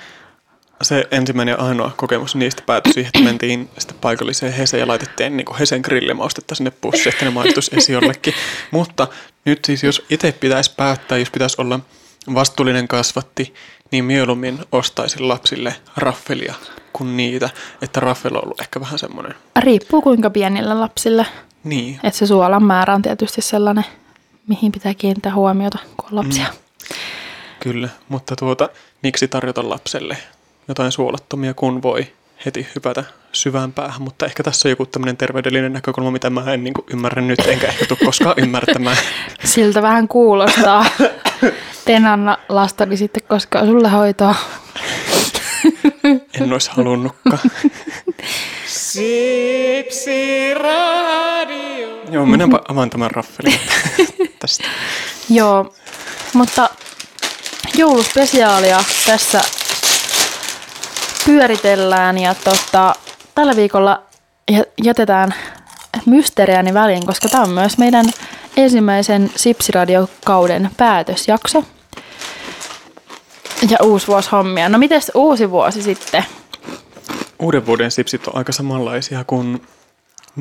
se 0.82 1.08
ensimmäinen 1.12 1.52
ja 1.60 1.66
ainoa 1.66 1.92
kokemus 1.98 2.36
niistä 2.36 2.64
päätyi 2.66 2.94
siihen, 2.94 3.08
että 3.14 3.20
mentiin 3.30 3.70
sitten 3.78 3.98
paikalliseen 4.02 4.54
Heseen 4.54 4.82
ja 4.82 4.88
laitettiin 4.88 5.38
niin 5.38 5.46
kuin 5.46 5.58
Hesen 5.58 5.82
grillimaustetta 5.82 6.56
sinne 6.56 6.72
pussiin, 6.72 7.14
että 7.14 7.26
ne 7.26 7.32
maistuisi 7.32 7.72
esi 7.78 7.94
jollekin. 7.94 8.34
Mutta 8.72 9.08
nyt 9.46 9.66
siis 9.66 9.84
jos 9.84 10.06
itse 10.10 10.32
pitäisi 10.32 10.72
päättää, 10.78 11.18
jos 11.18 11.32
pitäisi 11.32 11.62
olla 11.62 11.80
vastuullinen 12.34 12.88
kasvatti, 12.88 13.54
niin 13.92 14.06
mieluummin 14.06 14.60
ostaisin 14.72 15.28
lapsille 15.28 15.76
raffelia 15.98 16.56
kuin 16.94 17.18
niitä, 17.18 17.50
että 17.82 18.00
raffel 18.00 18.36
on 18.36 18.44
ollut 18.44 18.62
ehkä 18.62 18.80
vähän 18.80 19.00
semmoinen. 19.00 19.36
Riippuu 19.60 20.02
kuinka 20.02 20.30
pienillä 20.30 20.80
lapsilla. 20.80 21.26
Niin, 21.64 22.00
Että 22.04 22.20
se 22.20 22.28
suolan 22.28 22.64
määrä 22.64 22.96
on 22.96 23.02
tietysti 23.02 23.42
sellainen, 23.42 23.86
mihin 24.48 24.72
pitää 24.72 24.94
kiinnittää 24.94 25.36
huomiota, 25.36 25.78
kun 25.98 26.10
on 26.12 26.16
lapsia. 26.16 26.46
Mm. 26.46 26.96
kyllä. 27.60 27.90
Mutta 28.10 28.36
tuota, 28.36 28.70
miksi 29.04 29.28
tarjota 29.28 29.70
lapselle 29.70 30.18
jotain 30.68 30.92
suolattomia, 30.92 31.54
kun 31.54 31.82
voi 31.82 32.08
heti 32.46 32.68
hypätä 32.76 33.04
syvään 33.32 33.74
päähän, 33.74 34.02
mutta 34.02 34.26
ehkä 34.26 34.44
tässä 34.44 34.68
on 34.68 34.72
joku 34.72 34.86
tämmöinen 34.86 35.18
terveydellinen 35.18 35.74
näkökulma, 35.74 36.12
mitä 36.12 36.30
mä 36.30 36.54
en 36.54 36.64
niin 36.64 36.74
kuin 36.74 36.86
ymmärrä 36.94 37.22
nyt, 37.22 37.40
enkä 37.48 37.68
ehkä 37.68 37.86
tule 37.86 38.00
koskaan 38.06 38.36
ymmärtämään. 38.44 38.98
Siltä 39.44 39.82
vähän 39.82 40.08
kuulostaa. 40.08 40.86
En 41.88 42.06
anna 42.06 42.38
lastani 42.50 42.98
sitten 42.98 43.24
koskaan 43.28 43.68
sulle 43.68 43.90
hoitoa. 43.90 44.36
En 46.42 46.54
olisi 46.54 46.72
halunnutkaan. 46.74 47.40
Joo, 52.12 52.26
mennäänpä 52.26 52.60
avaan 52.68 52.90
tämän 52.90 53.12
raffelin 53.12 53.60
tästä. 54.40 54.64
Joo, 55.30 55.74
mutta 56.34 56.70
jouluspesiaalia 57.76 58.84
tässä 59.06 59.42
pyöritellään 61.28 62.18
ja 62.18 62.36
tota, 62.36 62.96
tällä 63.36 63.56
viikolla 63.56 64.02
jä- 64.52 64.66
jätetään 64.84 65.34
mysteeriäni 66.06 66.74
väliin, 66.74 67.06
koska 67.06 67.30
tämä 67.30 67.44
on 67.44 67.50
myös 67.50 67.78
meidän 67.78 68.06
ensimmäisen 68.58 69.32
Sipsiradiokauden 69.36 70.70
päätösjakso. 70.78 71.64
Ja 73.70 73.78
uusi 73.84 74.08
vuosi 74.08 74.30
hommia. 74.32 74.70
No 74.70 74.78
mites 74.78 75.12
uusi 75.16 75.50
vuosi 75.52 75.82
sitten? 75.82 76.26
Uuden 77.40 77.66
vuoden 77.66 77.92
sipsit 77.92 78.28
on 78.28 78.38
aika 78.38 78.52
samanlaisia 78.52 79.24
kuin 79.24 79.62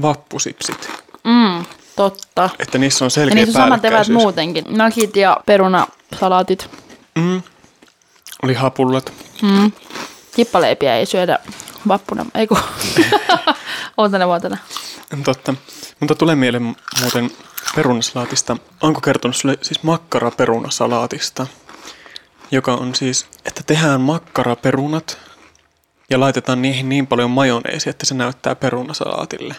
vappusipsit. 0.03 0.89
Mm, 1.25 1.65
totta. 1.97 2.51
Että 2.59 2.79
niissä 2.79 3.05
on 3.05 3.07
Ja 3.07 3.11
selkeä 3.11 3.35
niissä 3.35 3.59
on 3.59 3.65
samat 3.65 3.83
päällekkäisyys. 3.83 4.19
muutenkin. 4.19 4.65
Nakit 4.69 5.17
ja 5.17 5.37
perunasalaatit. 5.47 6.71
Mm. 7.15 7.43
Oli 8.43 8.55
hapullat. 8.55 9.13
Mm. 9.43 9.73
Kippaleipiä 10.37 10.97
ei 10.97 11.07
syödä 11.07 11.39
vappuna. 11.89 12.27
Ei 12.35 12.47
kun. 12.47 12.59
Uutena 13.99 14.27
vuotena. 14.27 14.57
Totta. 15.25 15.55
Mutta 16.01 16.15
tulee 16.15 16.35
mieleen 16.37 16.77
muuten 17.01 17.31
perunasalaatista. 17.75 18.57
Onko 18.81 19.01
kertonut 19.01 19.37
sulle 19.37 19.59
siis 19.63 19.83
makkaraperunasalaatista? 19.83 21.47
Joka 22.51 22.75
on 22.75 22.95
siis, 22.95 23.27
että 23.45 23.63
tehdään 23.67 24.01
makkaraperunat 24.01 25.19
ja 26.11 26.21
laitetaan 26.21 26.63
niihin 26.63 26.89
niin 26.89 27.07
paljon 27.07 27.31
majoneesia, 27.31 27.91
että 27.91 28.07
se 28.07 28.15
näyttää 28.15 28.55
perunasalaatille. 28.55 29.55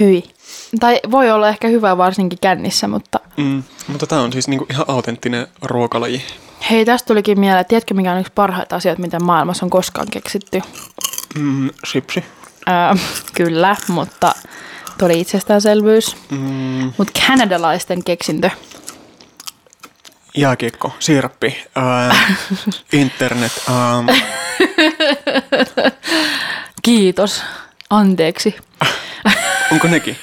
Hyi. 0.00 0.24
Tai 0.80 1.00
voi 1.10 1.30
olla 1.30 1.48
ehkä 1.48 1.68
hyvä 1.68 1.96
varsinkin 1.96 2.38
kännissä, 2.42 2.88
mutta 2.88 3.18
Mm. 3.36 3.62
Mutta 3.88 4.06
tämä 4.06 4.20
on 4.20 4.32
siis 4.32 4.48
niinku 4.48 4.66
ihan 4.70 4.84
autenttinen 4.88 5.46
ruokalaji. 5.62 6.22
hei, 6.70 6.84
tästä 6.84 7.06
tulikin 7.06 7.40
mieleen. 7.40 7.66
Tiedätkö, 7.66 7.94
mikä 7.94 8.12
on 8.12 8.20
yksi 8.20 8.32
parhaita 8.34 8.76
asioita, 8.76 9.02
mitä 9.02 9.20
maailmassa 9.20 9.66
on 9.66 9.70
koskaan 9.70 10.06
keksitty? 10.10 10.62
Mm, 11.38 11.70
sipsi. 11.86 12.24
Öö, 12.68 12.74
kyllä, 13.34 13.76
mutta 13.88 14.34
tuli 14.98 15.20
itsestäänselvyys. 15.20 16.16
Mm, 16.30 16.92
Mutta 16.98 17.20
kanadalaisten 17.26 18.04
keksintö. 18.04 18.50
jääkiekko, 20.36 20.92
siirappi, 20.98 21.64
ää, 21.74 22.16
internet. 22.92 23.52
Ää, 23.70 24.04
Kiitos. 26.82 27.42
Anteeksi. 27.90 28.54
Onko 29.72 29.88
nekin? 29.88 30.16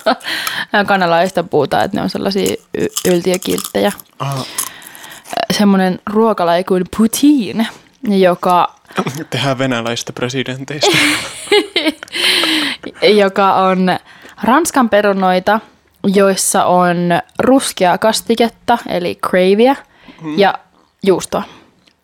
Kanalaista 0.86 1.42
puhutaan, 1.42 1.84
että 1.84 1.96
ne 1.96 2.02
on 2.02 2.10
sellaisia 2.10 2.54
y- 2.78 2.86
yltiökilttejä. 3.12 3.92
Aha. 4.18 4.44
Semmoinen 5.52 5.98
ruokalaji 6.06 6.64
kuin 6.64 6.84
poutine, 6.96 7.66
joka, 8.02 8.74
Tehdään 9.30 9.58
venäläistä 9.58 10.12
presidenteistä. 10.12 10.96
joka 13.22 13.54
on 13.54 13.98
ranskan 14.42 14.88
perunoita, 14.88 15.60
joissa 16.06 16.64
on 16.64 16.96
ruskea 17.38 17.98
kastiketta, 17.98 18.78
eli 18.88 19.18
gravia, 19.22 19.76
Hmm. 20.22 20.38
ja 20.38 20.54
juustoa. 21.02 21.42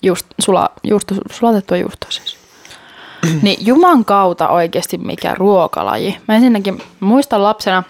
Juust, 0.02 0.26
sula, 0.40 0.70
juusto, 0.84 1.14
sulatettua 1.32 1.76
juustoa 1.76 2.10
siis. 2.10 2.36
niin 3.42 3.66
juman 3.66 4.04
kautta 4.04 4.48
oikeasti 4.48 4.98
mikä 4.98 5.34
ruokalaji. 5.34 6.18
Mä 6.28 6.34
ensinnäkin 6.34 6.82
muistan 7.00 7.42
lapsena, 7.42 7.82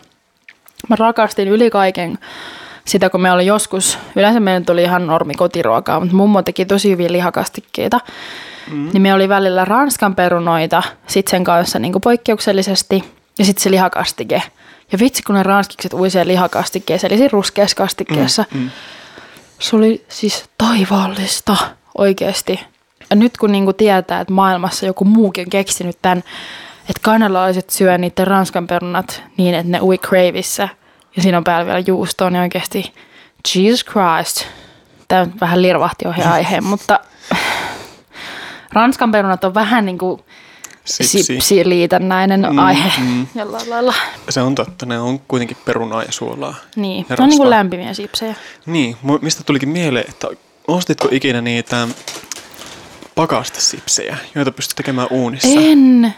mä 0.89 0.97
rakastin 0.97 1.49
yli 1.49 1.71
kaiken 1.71 2.19
sitä, 2.85 3.11
kun 3.11 3.21
me 3.21 3.33
oli 3.33 3.47
joskus, 3.47 3.99
yleensä 4.17 4.41
meidän 4.41 4.65
tuli 4.65 4.83
ihan 4.83 5.07
normi 5.07 5.35
kotiruokaa, 5.35 6.01
mutta 6.01 6.17
mummo 6.17 6.43
teki 6.43 6.65
tosi 6.65 6.91
hyviä 6.91 7.13
lihakastikkeita. 7.13 8.01
Mm. 8.71 8.91
Niin 8.93 9.03
me 9.03 9.15
oli 9.15 9.29
välillä 9.29 9.65
ranskan 9.65 10.15
perunoita, 10.15 10.83
sit 11.07 11.29
sen 11.29 11.45
kanssa 11.45 11.79
niin 11.79 11.93
kuin 11.93 12.03
poikkeuksellisesti, 12.03 13.05
ja 13.39 13.45
sitten 13.45 13.63
se 13.63 13.71
lihakastike. 13.71 14.43
Ja 14.93 14.99
vitsi, 14.99 15.23
kun 15.23 15.35
ne 15.35 15.43
ranskikset 15.43 15.95
uisee 15.95 16.27
lihakastikkeessa, 16.27 17.07
eli 17.07 17.17
siinä 17.17 17.31
ruskeassa 17.33 17.77
kastikkeessa. 17.77 18.45
Mm. 18.55 18.71
Se 19.59 19.77
oli 19.77 20.05
siis 20.09 20.45
taivaallista 20.59 21.57
oikeasti. 21.99 22.61
Nyt 23.15 23.37
kun 23.37 23.53
niinku 23.53 23.73
tietää, 23.73 24.21
että 24.21 24.33
maailmassa 24.33 24.87
joku 24.87 25.05
muukin 25.05 25.47
on 25.47 25.51
keksinyt 25.51 25.99
tämän, 26.03 26.19
että 26.81 27.01
kanadalaiset 27.03 27.71
syö 27.71 27.99
niiden 27.99 28.27
ranskan 28.27 28.67
perunat 28.67 29.23
niin, 29.37 29.55
että 29.55 29.73
ne 29.73 29.81
ui 29.83 29.99
cravissä 29.99 30.69
ja 31.17 31.23
siinä 31.23 31.39
on 31.39 31.45
päällä 31.45 31.67
vielä 31.67 31.83
juustoa, 31.87 32.31
niin 32.31 32.43
oikeasti 32.43 32.93
Jesus 33.55 33.85
Christ. 33.85 34.47
Tämä 35.09 35.27
vähän 35.41 35.63
lirvahti 35.63 36.07
ohi 36.07 36.23
aiheen, 36.23 36.65
mutta 36.65 37.01
ranskan 38.73 39.13
perunat 39.13 39.45
on 39.45 39.55
vähän 39.55 39.87
niin 39.87 39.99
kuin 39.99 40.21
Sipsi. 40.85 41.23
sipsiliitännäinen 41.23 42.47
mm, 42.51 42.59
aihe 42.59 42.93
mm. 42.99 43.27
jollain 43.41 43.71
lailla. 43.71 43.95
Se 44.29 44.41
on 44.41 44.55
totta, 44.55 44.87
ne 44.87 44.99
on 44.99 45.21
kuitenkin 45.21 45.57
perunaa 45.65 46.03
ja 46.03 46.13
suolaa. 46.13 46.55
Niin, 46.77 47.07
ne 47.09 47.17
on 47.19 47.29
niin 47.29 47.39
kuin 47.39 47.51
lämpimiä 47.51 47.95
sipsejä. 47.95 48.35
Niin, 48.67 48.97
mistä 49.21 49.45
tulikin 49.45 49.69
mieleen, 49.69 50.05
että 50.09 50.29
ostitko 50.69 51.09
ikinä 51.11 51.41
niitä 51.41 51.89
pakastesipsejä, 53.15 54.17
joita 54.35 54.53
pystyt 54.53 54.77
tekemään 54.77 55.09
uunissa? 55.11 55.61
En, 55.61 56.15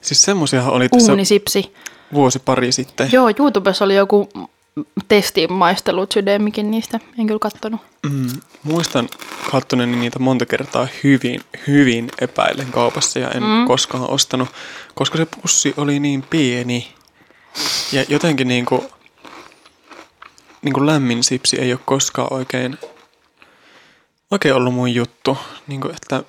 Siis 0.00 0.22
semmoisiahan 0.22 0.72
oli 0.72 0.88
tässä 0.88 1.12
uunisipsi. 1.12 1.74
vuosi 2.12 2.38
pari 2.38 2.72
sitten. 2.72 3.08
Joo, 3.12 3.30
YouTubessa 3.38 3.84
oli 3.84 3.94
joku 3.94 4.28
testin 5.08 5.52
maistelu 5.52 6.06
sydämikin 6.14 6.70
niistä. 6.70 7.00
En 7.18 7.26
kyllä 7.26 7.38
kattonut. 7.38 7.80
Mm, 8.10 8.28
muistan 8.62 9.08
kattoneeni 9.50 9.96
niitä 9.96 10.18
monta 10.18 10.46
kertaa 10.46 10.88
hyvin, 11.04 11.40
hyvin 11.66 12.10
epäillen 12.20 12.66
kaupassa 12.66 13.18
ja 13.18 13.30
en 13.30 13.42
mm. 13.42 13.66
koskaan 13.66 14.10
ostanut, 14.10 14.48
koska 14.94 15.18
se 15.18 15.26
pussi 15.26 15.74
oli 15.76 16.00
niin 16.00 16.22
pieni. 16.22 16.94
Ja 17.92 18.04
jotenkin 18.08 18.48
niinku, 18.48 18.84
niinku 20.62 20.86
lämmin 20.86 21.24
sipsi 21.24 21.60
ei 21.60 21.72
ole 21.72 21.80
koskaan 21.84 22.32
oikein, 22.32 22.78
oikein 24.34 24.54
ollut 24.54 24.74
mun 24.74 24.94
juttu. 24.94 25.38
Niinku, 25.66 25.88
että 25.88 26.22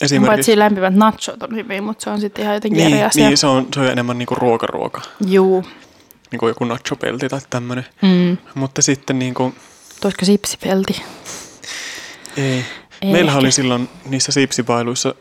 esimerkiksi... 0.00 0.30
Paitsi 0.36 0.58
lämpimät 0.58 0.94
nachot 0.94 1.42
on 1.42 1.54
hyvin, 1.56 1.84
mutta 1.84 2.04
se 2.04 2.10
on 2.10 2.20
sitten 2.20 2.42
ihan 2.42 2.54
jotenkin 2.54 2.80
eri 2.82 2.92
Niin, 2.92 3.06
asia. 3.06 3.26
niin 3.28 3.38
se, 3.38 3.46
on, 3.46 3.66
se 3.74 3.80
on 3.80 3.86
enemmän 3.86 4.18
niinku 4.18 4.34
ruokaruoka, 4.34 5.00
Juu. 5.26 5.64
niinku 6.30 6.48
joku 6.48 6.64
nachopelti 6.64 7.28
tai 7.28 7.40
tämmönen. 7.50 7.86
Mm. 8.02 8.36
Mutta 8.54 8.82
sitten 8.82 9.18
niinku, 9.18 9.54
Tuosko 10.00 10.24
sipsipelti? 10.24 11.02
Ei. 12.36 12.44
Ei 13.02 13.12
Meillähän 13.12 13.28
ehkä. 13.28 13.38
oli 13.38 13.52
silloin 13.52 13.88
niissä 14.06 14.32
siipsivailuissa 14.32 15.14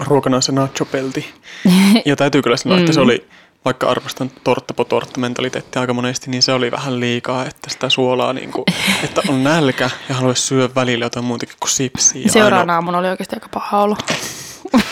ruokana 0.00 0.40
se 0.40 0.52
nachopelti. 0.52 1.26
ja 2.04 2.16
täytyy 2.16 2.42
kyllä 2.42 2.56
sanoa, 2.56 2.78
että 2.78 2.92
se 2.92 3.00
Mm. 3.00 3.04
oli, 3.04 3.28
vaikka 3.64 3.88
arvostan 3.90 4.30
tortta 4.44 4.74
po 4.74 4.84
tortta 4.84 5.20
mentaliteettia 5.20 5.80
aika 5.80 5.94
monesti, 5.94 6.30
niin 6.30 6.42
se 6.42 6.52
oli 6.52 6.70
vähän 6.70 7.00
liikaa, 7.00 7.46
että 7.46 7.70
sitä 7.70 7.88
suolaa, 7.88 8.32
niin 8.32 8.52
kuin, 8.52 8.64
että 9.04 9.22
on 9.28 9.44
nälkä 9.44 9.90
ja 10.08 10.14
haluaisi 10.14 10.42
syödä 10.42 10.74
välillä 10.74 11.04
jotain 11.04 11.24
muutakin 11.24 11.56
kuin 11.60 11.70
sipsiä. 11.70 12.22
Ja 12.22 12.32
Seuraavana 12.32 12.74
aamuna 12.74 12.98
oli 12.98 13.08
oikeasti 13.08 13.36
aika 13.36 13.48
paha 13.48 13.82
olo. 13.82 13.96
ainoa- 14.10 14.88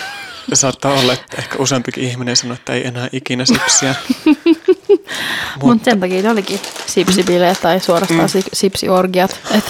Saattaa 0.54 0.92
olla, 0.92 1.12
että 1.12 1.36
ehkä 1.38 1.56
useampikin 1.58 2.04
ihminen 2.04 2.36
sanoo, 2.36 2.54
että 2.54 2.72
ei 2.72 2.86
enää 2.86 3.08
ikinä 3.12 3.44
sipsiä. 3.44 3.94
Mutta 5.62 5.84
sen 5.84 6.00
takia 6.00 6.22
ne 6.22 6.30
olikin 6.30 6.60
sipsibileet 6.86 7.60
tai 7.60 7.80
suorastaan 7.80 8.20
mm. 8.34 8.42
sipsiorgiat. 8.52 9.40
Et 9.54 9.64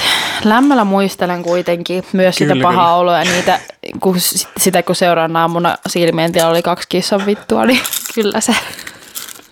lämmöllä 0.45 0.85
muistelen 0.85 1.43
kuitenkin 1.43 2.05
myös 2.13 2.37
Kyllä, 2.37 2.55
sitä 2.55 2.63
pahaa 2.63 2.85
kyllä. 2.87 2.95
oloa 2.95 3.19
ja 3.19 3.25
niitä, 3.25 3.61
kun, 4.01 4.21
sit- 4.21 4.49
sitä 4.61 4.83
kun 4.83 4.97
seuraavana 4.97 5.41
aamuna 5.41 5.77
silmien 5.87 6.33
oli 6.47 6.63
kaksi 6.63 6.89
kissan 6.89 7.27
vittua, 7.27 7.65
niin 7.67 7.81
kyllä 8.15 8.41
se, 8.41 8.57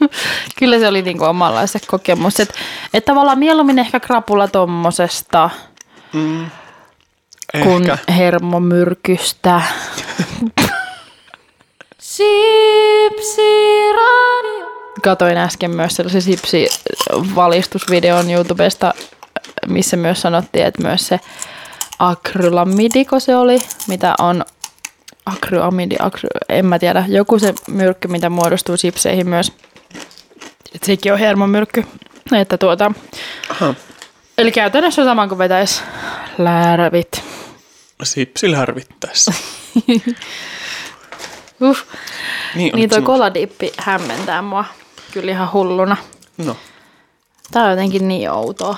kyllä 0.58 0.78
se 0.78 0.88
oli 0.88 1.02
niinku 1.02 1.24
omanlaista 1.24 1.78
kokemus. 1.86 2.40
Että 2.40 2.54
et 2.94 3.04
tavallaan 3.04 3.38
mieluummin 3.38 3.78
ehkä 3.78 4.00
krapula 4.00 4.48
tommosesta 4.48 5.50
Mm, 6.12 6.46
kuin 7.62 7.90
ehkä. 7.90 8.12
hermomyrkystä. 8.12 9.60
Sipsiradio. 13.38 14.66
Katoin 15.02 15.36
äsken 15.36 15.70
myös 15.70 15.96
sellaisen 15.96 16.22
sipsi-valistusvideon 16.22 18.30
YouTubesta, 18.30 18.94
missä 19.66 19.96
myös 19.96 20.20
sanottiin, 20.20 20.66
että 20.66 20.82
myös 20.82 21.08
se 21.08 21.20
akrylamidiko 21.98 23.20
se 23.20 23.36
oli, 23.36 23.58
mitä 23.88 24.14
on 24.18 24.44
akryamidi, 25.26 25.96
akry, 25.98 26.28
en 26.48 26.66
mä 26.66 26.78
tiedä, 26.78 27.04
joku 27.08 27.38
se 27.38 27.54
myrkky, 27.68 28.08
mitä 28.08 28.30
muodostuu 28.30 28.76
sipseihin 28.76 29.28
myös. 29.28 29.52
Et 30.74 30.84
sekin 30.84 31.12
on 31.12 31.18
hermomyrkky. 31.18 31.84
Että 32.32 32.58
tuota, 32.58 32.92
Aha, 33.50 33.74
eli 34.38 34.52
käytännössä 34.52 35.04
sama 35.04 35.28
kuin 35.28 35.38
vetäisi 35.38 35.82
läärävit. 36.38 37.22
sipsi 38.02 38.52
lärvittäessä. 38.52 39.32
Uh. 41.60 41.78
Niin, 42.54 42.76
Niin 42.76 42.90
toi 42.90 43.02
koladippi 43.02 43.72
hämmentää 43.76 44.42
mua 44.42 44.64
kyllä 45.12 45.32
ihan 45.32 45.52
hulluna. 45.52 45.96
No, 46.38 46.56
Tää 47.50 47.64
on 47.64 47.70
jotenkin 47.70 48.08
niin 48.08 48.30
outoa. 48.30 48.76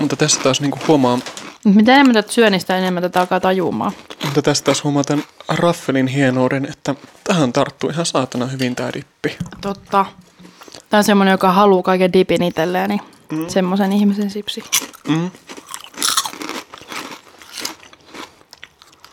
mutta 0.00 0.16
tässä 0.16 0.40
taas 0.42 0.60
niinku 0.60 0.78
huomaa, 0.88 1.18
Mitä 1.64 1.92
enemmän 1.92 2.14
tätä 2.14 2.32
syö, 2.32 2.50
niin 2.50 2.60
sitä 2.60 2.78
enemmän 2.78 3.02
tätä 3.02 3.20
alkaa 3.20 3.40
tajumaan. 3.40 3.92
mutta 4.24 4.42
tässä 4.42 4.64
taas 4.64 4.84
huomaa 4.84 5.04
tämän 5.04 5.24
raffelin 5.48 6.06
hienouden, 6.06 6.64
että 6.64 6.94
tähän 7.24 7.52
tarttuu 7.52 7.90
ihan 7.90 8.06
saatana 8.06 8.46
hyvin 8.46 8.76
tää 8.76 8.92
dippi. 8.92 9.36
Totta. 9.60 10.06
Tää 10.90 10.98
on 10.98 11.04
semmonen, 11.04 11.32
joka 11.32 11.52
haluaa 11.52 11.82
kaiken 11.82 12.12
dipin 12.12 12.42
itselleen, 12.42 12.88
niin 12.88 13.00
mm. 13.32 13.48
semmoisen 13.48 13.92
ihmisen 13.92 14.30
sipsi. 14.30 14.64
Mm. 15.08 15.30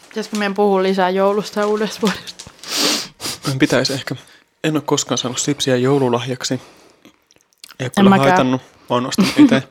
Pitäisikö 0.10 0.38
meidän 0.38 0.54
puhua 0.54 0.84
lisää 0.84 1.10
joulusta 1.10 1.60
ja 1.60 1.68
uudesta 1.68 2.02
vuodesta? 2.02 2.52
Pitäisi 3.60 3.94
ehkä. 3.94 4.16
En 4.64 4.76
ole 4.76 4.84
koskaan 4.86 5.18
saanut 5.18 5.40
sipsiä 5.40 5.76
joululahjaksi. 5.76 6.54
Ei 6.54 6.60
ole 7.86 7.92
kyllä 7.96 8.10
mäkään. 8.10 8.30
haitannut, 8.30 8.62
vaan 8.90 9.06
ostanut 9.06 9.34
itse. 9.38 9.64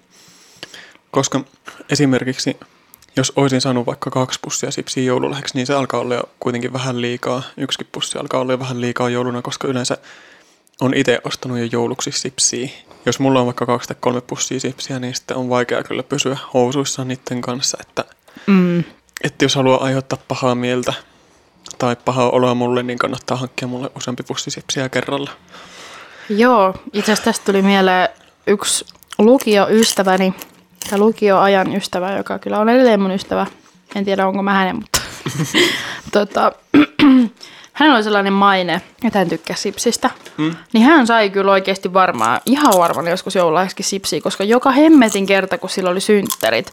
Koska 1.11 1.41
esimerkiksi, 1.91 2.57
jos 3.17 3.33
olisin 3.37 3.61
saanut 3.61 3.87
vaikka 3.87 4.11
kaksi 4.11 4.39
pussia 4.43 4.71
sipsiä 4.71 5.05
joululahjaksi, 5.05 5.55
niin 5.55 5.67
se 5.67 5.75
alkaa 5.75 6.01
olla 6.01 6.15
jo 6.15 6.23
kuitenkin 6.41 6.73
vähän 6.73 7.01
liikaa. 7.01 7.43
Yksikin 7.57 7.89
pussi 7.93 8.19
alkaa 8.19 8.41
olla 8.41 8.53
jo 8.53 8.59
vähän 8.59 8.81
liikaa 8.81 9.11
jouluna, 9.11 9.43
koska 9.43 9.69
yleensä 9.69 9.97
on 10.81 10.95
itse 10.95 11.21
ostanut 11.25 11.59
jo 11.59 11.65
jouluksi 11.73 12.13
sipsiä. 12.13 12.69
Jos 13.07 13.21
mulla 13.21 13.41
on 13.41 13.47
vaikka 13.47 13.67
kaksi 13.67 13.89
tai 13.89 13.97
kolme 14.01 14.21
pussia 14.21 14.61
sipsiä, 14.61 14.99
niin 14.99 15.15
sitten 15.15 15.37
on 15.37 15.49
vaikea 15.49 15.83
kyllä 15.83 16.03
pysyä 16.03 16.37
housuissa 16.55 17.05
niiden 17.05 17.41
kanssa, 17.41 17.79
että 17.81 18.05
Mm. 18.47 18.85
että 19.25 19.45
jos 19.45 19.55
haluaa 19.55 19.85
aiheuttaa 19.85 20.19
pahaa 20.29 20.55
mieltä 20.55 20.93
tai 21.79 21.97
pahaa 22.05 22.31
oloa 22.31 22.55
mulle, 22.55 22.83
niin 22.83 22.99
kannattaa 22.99 23.37
hankkia 23.37 23.69
mulle 23.69 23.91
useampi 23.97 24.23
pussi 24.23 24.51
sipsiä 24.51 24.89
kerralla. 24.89 25.31
Joo, 26.29 26.75
itse 26.93 27.13
asiassa 27.13 27.25
tästä 27.25 27.45
tuli 27.45 27.63
mieleen 27.63 28.09
yksi 28.47 28.85
lukioystäväni, 29.19 30.35
tai 30.91 30.99
lukioajan 30.99 31.77
ystävä, 31.77 32.17
joka 32.17 32.39
kyllä 32.39 32.59
on 32.59 32.69
edelleen 32.69 33.01
mun 33.01 33.11
ystävä. 33.11 33.47
En 33.95 34.05
tiedä, 34.05 34.27
onko 34.27 34.43
mä 34.43 34.53
hänen, 34.53 34.77
mutta 34.77 35.01
tota, 36.13 36.53
hänellä 37.73 37.97
oli 37.97 38.05
sellainen 38.05 38.33
maine, 38.33 38.81
että 39.05 39.19
hän 39.19 39.29
tykkää 39.29 39.57
sipsistä. 39.57 40.11
Mm. 40.37 40.55
Niin 40.73 40.85
hän 40.85 41.07
sai 41.07 41.31
kyllä 41.31 41.53
oikeasti 41.53 41.93
varmaan, 41.93 42.41
ihan 42.47 42.75
varmaan 42.79 43.07
joskus 43.07 43.35
joululahjaksi 43.35 43.83
sipsiä, 43.83 44.21
koska 44.21 44.45
joka 44.45 44.71
hemmetin 44.71 45.27
kerta, 45.27 45.59
kun 45.59 45.71
sillä 45.71 45.91
oli 45.91 46.01
synttärit, 46.01 46.73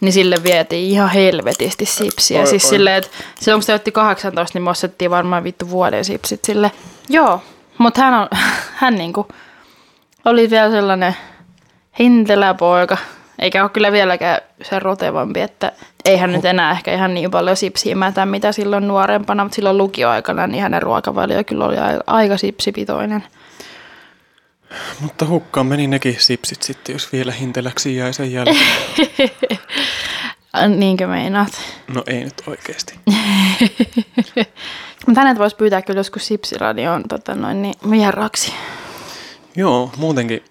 niin 0.00 0.12
sille 0.12 0.36
vietiin 0.42 0.90
ihan 0.90 1.08
helvetisti 1.10 1.86
sipsiä. 1.86 2.40
Oi, 2.40 2.46
siis 2.46 2.64
oi. 2.64 2.70
silleen, 2.70 2.96
että 2.96 3.10
silloin 3.40 3.58
kun 3.58 3.66
se 3.66 3.74
otti 3.74 3.92
18, 3.92 4.58
niin 4.58 4.64
me 4.64 4.70
ostettiin 4.70 5.10
varmaan 5.10 5.44
vittu 5.44 5.70
vuoden 5.70 6.04
sipsit 6.04 6.44
sille. 6.44 6.72
Joo, 7.08 7.42
mutta 7.78 8.00
hän, 8.00 8.14
on, 8.14 8.28
hän 8.80 8.94
niinku 8.94 9.28
oli 10.24 10.50
vielä 10.50 10.70
sellainen 10.70 11.16
hintelä 11.98 12.54
poika. 12.54 12.96
Eikä 13.44 13.62
ole 13.62 13.70
kyllä 13.70 13.92
vieläkään 13.92 14.40
se 14.62 14.78
rotevampi, 14.78 15.40
että 15.40 15.72
eihän 16.04 16.32
nyt 16.32 16.44
enää 16.44 16.70
ehkä 16.70 16.94
ihan 16.94 17.14
niin 17.14 17.30
paljon 17.30 17.56
sipsiä 17.56 17.94
mätä, 17.94 18.26
mitä 18.26 18.52
silloin 18.52 18.88
nuorempana, 18.88 19.44
mutta 19.44 19.56
silloin 19.56 19.78
lukioaikana 19.78 20.46
niin 20.46 20.62
hänen 20.62 20.82
ruokavalio 20.82 21.44
kyllä 21.44 21.64
oli 21.64 21.78
ai- 21.78 22.00
aika 22.06 22.36
sipsipitoinen. 22.36 23.24
Mutta 25.00 25.26
hukkaan 25.26 25.66
meni 25.66 25.86
nekin 25.86 26.16
sipsit 26.18 26.62
sitten, 26.62 26.92
jos 26.92 27.12
vielä 27.12 27.32
hinteläksi 27.32 27.96
jäi 27.96 28.12
sen 28.12 28.32
jälkeen. 28.32 28.56
Niinkö 30.78 31.06
meinaat? 31.06 31.52
No 31.94 32.02
ei 32.06 32.24
nyt 32.24 32.42
oikeasti. 32.46 32.94
Mutta 35.06 35.20
hänet 35.20 35.38
voisi 35.38 35.56
pyytää 35.56 35.82
kyllä 35.82 36.00
joskus 36.00 36.26
Sipsiradioon 36.26 37.02
tota 37.08 37.34
noin, 37.34 37.62
niin 37.62 37.74
vieraaksi. 37.90 38.52
Joo, 39.56 39.90
muutenkin 39.96 40.44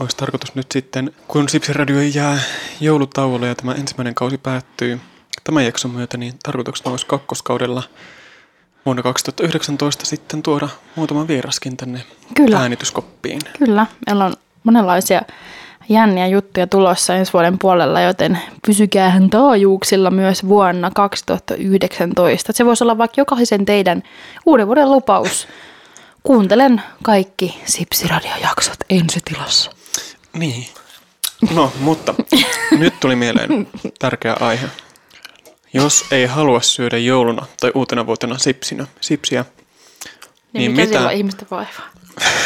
olisi 0.00 0.16
tarkoitus 0.16 0.54
nyt 0.54 0.72
sitten, 0.72 1.12
kun 1.28 1.48
Sipsiradio 1.48 2.00
jää 2.00 2.38
joulutauolle 2.80 3.46
ja 3.46 3.54
tämä 3.54 3.72
ensimmäinen 3.74 4.14
kausi 4.14 4.38
päättyy 4.38 5.00
tämän 5.44 5.64
jakson 5.64 5.90
myötä, 5.90 6.16
niin 6.16 6.34
tarkoituksena 6.42 6.90
olisi 6.90 7.06
kakkoskaudella 7.06 7.82
vuonna 8.86 9.02
2019 9.02 10.06
sitten 10.06 10.42
tuoda 10.42 10.68
muutama 10.96 11.28
vieraskin 11.28 11.76
tänne 11.76 12.04
Kyllä. 12.34 12.60
äänityskoppiin. 12.60 13.40
Kyllä, 13.58 13.86
meillä 14.06 14.24
on 14.24 14.34
monenlaisia 14.64 15.22
jänniä 15.88 16.26
juttuja 16.26 16.66
tulossa 16.66 17.14
ensi 17.14 17.32
vuoden 17.32 17.58
puolella, 17.58 18.00
joten 18.00 18.38
pysykäähän 18.66 19.30
taajuuksilla 19.30 20.10
myös 20.10 20.48
vuonna 20.48 20.90
2019. 20.94 22.52
Se 22.52 22.66
voisi 22.66 22.84
olla 22.84 22.98
vaikka 22.98 23.20
jokaisen 23.20 23.64
teidän 23.64 24.02
uuden 24.46 24.66
vuoden 24.66 24.90
lupaus. 24.90 25.48
Kuuntelen 26.22 26.82
kaikki 27.02 27.62
Sipsiradio-jaksot 27.64 28.78
ensitilassa. 28.90 29.70
Niin. 30.38 30.66
No, 31.54 31.72
mutta 31.80 32.14
nyt 32.78 33.00
tuli 33.00 33.16
mieleen 33.16 33.68
tärkeä 33.98 34.36
aihe. 34.40 34.66
Jos 35.72 36.04
ei 36.10 36.26
halua 36.26 36.60
syödä 36.60 36.98
jouluna 36.98 37.46
tai 37.60 37.70
uutena 37.74 38.06
vuotena 38.06 38.38
sipsinä, 38.38 38.86
sipsiä, 39.00 39.44
Niin, 39.44 40.12
Niin 40.52 40.70
mikä 40.72 40.84
mitä- 40.86 40.98
silloin 40.98 41.16
ihmistä 41.16 41.46
vaivaa? 41.50 41.90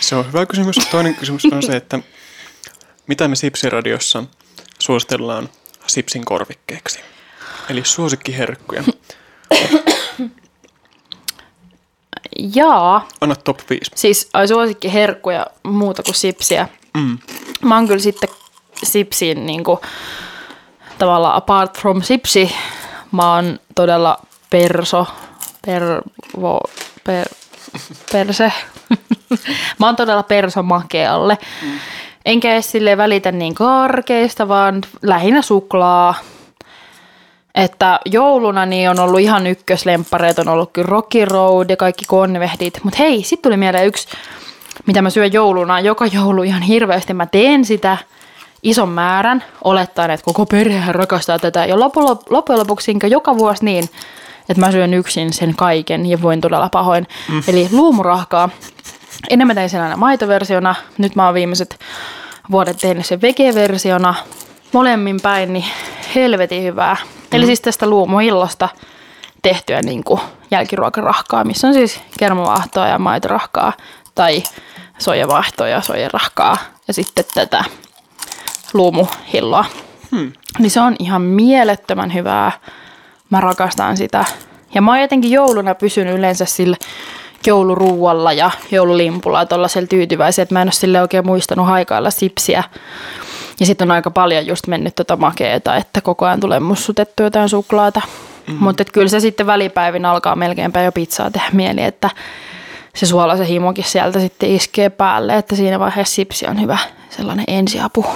se 0.00 0.16
on 0.16 0.26
hyvä 0.26 0.46
kysymys. 0.46 0.76
Toinen 0.90 1.14
kysymys 1.14 1.44
on 1.52 1.62
se, 1.62 1.76
että 1.76 1.98
mitä 3.06 3.28
me 3.28 3.36
Sipsiradiossa 3.36 4.24
suositellaan 4.78 5.48
sipsin 5.86 6.24
korvikkeeksi. 6.24 7.00
Eli 7.70 7.84
suosikkiherkkuja. 7.84 8.84
Jaa, 12.38 13.08
Anna 13.20 13.36
top 13.36 13.58
5. 13.70 13.90
siis 13.94 14.28
ai 14.32 14.48
suosikki 14.48 14.92
herkkuja 14.92 15.46
muuta 15.62 16.02
kuin 16.02 16.14
sipsiä. 16.14 16.68
Mm. 16.96 17.18
Mä 17.64 17.74
oon 17.74 17.86
kyllä 17.86 18.00
sitten 18.00 18.28
sipsiin 18.84 19.46
niin 19.46 19.64
kuin, 19.64 19.78
tavallaan 20.98 21.34
apart 21.34 21.78
from 21.78 22.02
sipsi, 22.02 22.54
mä 23.12 23.34
oon 23.34 23.58
todella 23.74 24.18
perso, 24.50 25.06
pervo, 25.66 26.60
per, 27.04 27.28
perse. 28.12 28.52
mä 29.78 29.86
oon 29.86 29.96
todella 29.96 30.22
perso 30.22 30.62
makealle. 30.62 31.38
Enkä 32.24 32.52
edes 32.52 32.72
välitä 32.96 33.32
niin 33.32 33.54
karkeista, 33.54 34.48
vaan 34.48 34.80
lähinnä 35.02 35.42
suklaa. 35.42 36.14
Että 37.58 38.00
jouluna 38.04 38.66
niin 38.66 38.90
on 38.90 38.98
ollut 38.98 39.20
ihan 39.20 39.46
ykköslempareet, 39.46 40.38
on 40.38 40.48
ollut 40.48 40.70
kyllä 40.72 40.86
Rocky 40.86 41.24
Road 41.24 41.70
ja 41.70 41.76
kaikki 41.76 42.04
konvehdit. 42.08 42.80
Mutta 42.82 42.98
hei, 42.98 43.22
sitten 43.22 43.42
tuli 43.42 43.56
mieleen 43.56 43.86
yksi, 43.86 44.08
mitä 44.86 45.02
mä 45.02 45.10
syön 45.10 45.32
jouluna. 45.32 45.80
Joka 45.80 46.06
joulu 46.06 46.42
ihan 46.42 46.62
hirveästi 46.62 47.14
mä 47.14 47.26
teen 47.26 47.64
sitä 47.64 47.96
ison 48.62 48.88
määrän, 48.88 49.44
olettaen, 49.64 50.10
että 50.10 50.24
koko 50.24 50.46
perhe 50.46 50.92
rakastaa 50.92 51.38
tätä. 51.38 51.64
Ja 51.64 51.80
loppujen 51.80 52.16
loppujen 52.30 52.58
lopuksi 52.58 52.96
joka 53.10 53.38
vuosi 53.38 53.64
niin, 53.64 53.84
että 54.48 54.60
mä 54.60 54.72
syön 54.72 54.94
yksin 54.94 55.32
sen 55.32 55.54
kaiken 55.56 56.06
ja 56.06 56.22
voin 56.22 56.40
todella 56.40 56.68
pahoin. 56.68 57.06
Mm. 57.28 57.42
Eli 57.48 57.68
luumurahkaa. 57.72 58.48
Ennen 59.30 59.46
mä 59.46 59.54
tein 59.54 59.70
sen 59.70 59.80
aina 59.80 59.96
maitoversiona, 59.96 60.74
nyt 60.98 61.16
mä 61.16 61.24
oon 61.24 61.34
viimeiset 61.34 61.78
vuodet 62.50 62.76
tehnyt 62.76 63.06
sen 63.06 63.20
vege-versiona. 63.20 64.14
Molemmin 64.72 65.20
päin, 65.22 65.52
niin 65.52 65.64
helvetin 66.14 66.62
hyvää. 66.62 66.94
Mm. 66.94 67.36
Eli 67.36 67.46
siis 67.46 67.60
tästä 67.60 67.86
luumuillosta 67.86 68.68
tehtyä 69.42 69.82
niin 69.82 70.04
kuin 70.04 70.20
jälkiruokarahkaa, 70.50 71.44
missä 71.44 71.68
on 71.68 71.74
siis 71.74 72.00
kermavaahtoa 72.18 72.86
ja 72.86 72.98
maitorahkaa 72.98 73.72
tai 74.14 74.42
soijavaahtoa 74.98 75.68
ja 75.68 75.80
soijarahkaa 75.80 76.56
ja 76.88 76.94
sitten 76.94 77.24
tätä 77.34 77.64
luumuhilloa. 78.74 79.64
Hmm. 80.10 80.32
Niin 80.58 80.70
se 80.70 80.80
on 80.80 80.96
ihan 80.98 81.22
mielettömän 81.22 82.14
hyvää. 82.14 82.52
Mä 83.30 83.40
rakastan 83.40 83.96
sitä. 83.96 84.24
Ja 84.74 84.82
mä 84.82 84.90
oon 84.90 85.00
jotenkin 85.00 85.30
jouluna 85.30 85.74
pysynyt 85.74 86.14
yleensä 86.14 86.44
sillä 86.44 86.76
jouluruualla 87.46 88.32
ja 88.32 88.50
joululimpulla 88.70 89.46
tuollaisella 89.46 89.86
tyytyväisiä, 89.86 90.42
että 90.42 90.54
mä 90.54 90.62
en 90.62 90.66
ole 90.66 90.72
sille 90.72 91.00
oikein 91.00 91.26
muistanut 91.26 91.66
haikailla 91.66 92.10
sipsiä. 92.10 92.64
Ja 93.60 93.66
sitten 93.66 93.90
on 93.90 93.94
aika 93.94 94.10
paljon 94.10 94.46
just 94.46 94.66
mennyt 94.66 94.94
tota 94.94 95.16
makeeta, 95.16 95.76
että 95.76 96.00
koko 96.00 96.26
ajan 96.26 96.40
tulee 96.40 96.60
mussutettua 96.60 97.26
jotain 97.26 97.48
suklaata. 97.48 98.00
Mm-hmm. 98.04 98.64
Mutta 98.64 98.84
kyllä 98.84 99.08
se 99.08 99.20
sitten 99.20 99.46
välipäivin 99.46 100.04
alkaa 100.04 100.36
melkeinpä 100.36 100.82
jo 100.82 100.92
pizzaa 100.92 101.30
tehdä 101.30 101.48
mieli, 101.52 101.82
että 101.82 102.10
se 102.94 103.06
suolaisen 103.06 103.46
himokin 103.46 103.84
sieltä 103.84 104.20
sitten 104.20 104.50
iskee 104.50 104.90
päälle, 104.90 105.36
että 105.36 105.56
siinä 105.56 105.78
vaiheessa 105.78 106.14
sipsi 106.14 106.46
on 106.46 106.60
hyvä 106.60 106.78
sellainen 107.10 107.44
ensiapu. 107.48 108.06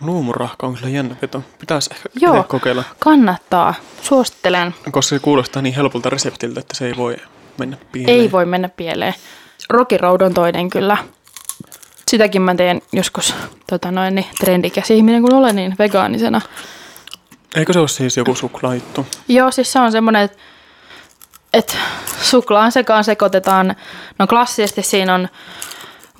Luumurahka 0.00 0.66
on 0.66 0.74
kyllä 0.74 0.88
jännä 0.88 1.16
veto. 1.22 1.42
Pitäisi 1.58 1.90
ehkä 1.92 2.08
Joo. 2.20 2.44
kokeilla, 2.48 2.84
Kannattaa. 2.98 3.74
Suosittelen. 4.02 4.74
koska 4.90 5.02
se 5.16 5.18
kuulostaa 5.18 5.62
niin 5.62 5.74
helpolta 5.74 6.10
reseptiltä, 6.10 6.60
että 6.60 6.76
se 6.76 6.86
ei 6.86 6.96
voi 6.96 7.16
mennä 7.58 7.76
pieleen. 7.92 8.20
Ei 8.20 8.32
voi 8.32 8.46
mennä 8.46 8.68
pieleen. 8.68 9.14
Rocky 9.70 9.96
Road 9.96 10.20
on 10.20 10.34
toinen 10.34 10.70
kyllä. 10.70 10.96
Sitäkin 12.08 12.42
mä 12.42 12.54
teen 12.54 12.82
joskus 12.92 13.34
tota 13.70 13.90
noin, 13.90 14.14
niin 14.14 14.26
trendikäs 14.40 14.90
ihminen 14.90 15.22
kun 15.22 15.34
olen, 15.34 15.56
niin 15.56 15.74
vegaanisena. 15.78 16.40
Eikö 17.56 17.72
se 17.72 17.78
ole 17.78 17.88
siis 17.88 18.16
joku 18.16 18.34
suklaajuttu? 18.34 19.06
Joo, 19.28 19.50
siis 19.50 19.72
se 19.72 19.78
on 19.78 19.92
semmoinen, 19.92 20.22
että 20.22 20.38
et 21.52 21.76
suklaan 22.22 22.72
sekaan 22.72 23.04
sekoitetaan, 23.04 23.76
no 24.18 24.26
klassisesti 24.26 24.82
siinä 24.82 25.14
on 25.14 25.28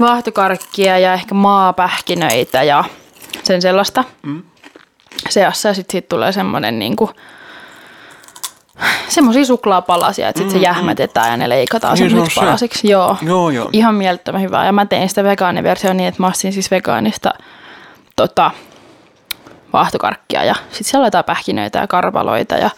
vaahtokarkkia 0.01 0.99
ja 0.99 1.15
ehkä 1.15 1.35
maapähkinöitä 1.35 2.63
ja 2.63 2.85
sen 3.45 3.63
sellaista 3.63 4.05
Mm. 4.23 4.43
seassa 5.29 5.69
ja 5.69 5.75
sitten 5.75 5.93
siitä 5.93 6.09
tulee 6.09 6.33
semmoinen 6.33 6.79
niinku, 6.79 7.11
semmoisia 9.09 9.45
suklaapalasia, 9.45 10.29
että 10.29 10.39
sitten 10.39 10.61
se 10.61 10.65
jähmetetään 10.65 11.31
ja 11.31 11.37
ne 11.37 11.49
leikataan 11.49 11.95
Niin 11.95 12.05
se 12.05 12.11
semmoisiksi 12.11 12.41
se. 12.41 12.47
palasiksi. 12.47 12.91
Joo. 12.91 13.17
Joo, 13.23 13.51
joo. 13.51 13.69
Ihan 13.73 13.95
mielettömän 13.95 14.43
hyvää. 14.43 14.67
Ja 14.67 14.73
mä 14.73 14.87
tein 14.87 15.09
sitä 15.09 15.25
vegaaniversiota 15.25 15.95
niin, 15.95 16.09
että 16.09 16.23
mä 16.23 16.27
ostin 16.27 16.53
siis 16.53 16.71
vegaanista 16.71 17.31
tota, 18.17 18.51
vaahtokarkkia 19.73 20.45
ja 20.45 20.55
sitten 20.55 20.85
siellä 20.85 21.07
jotain 21.07 21.25
pähkinöitä 21.25 21.79
ja 21.79 21.87
karvaloita 21.87 22.55
ja 22.55 22.71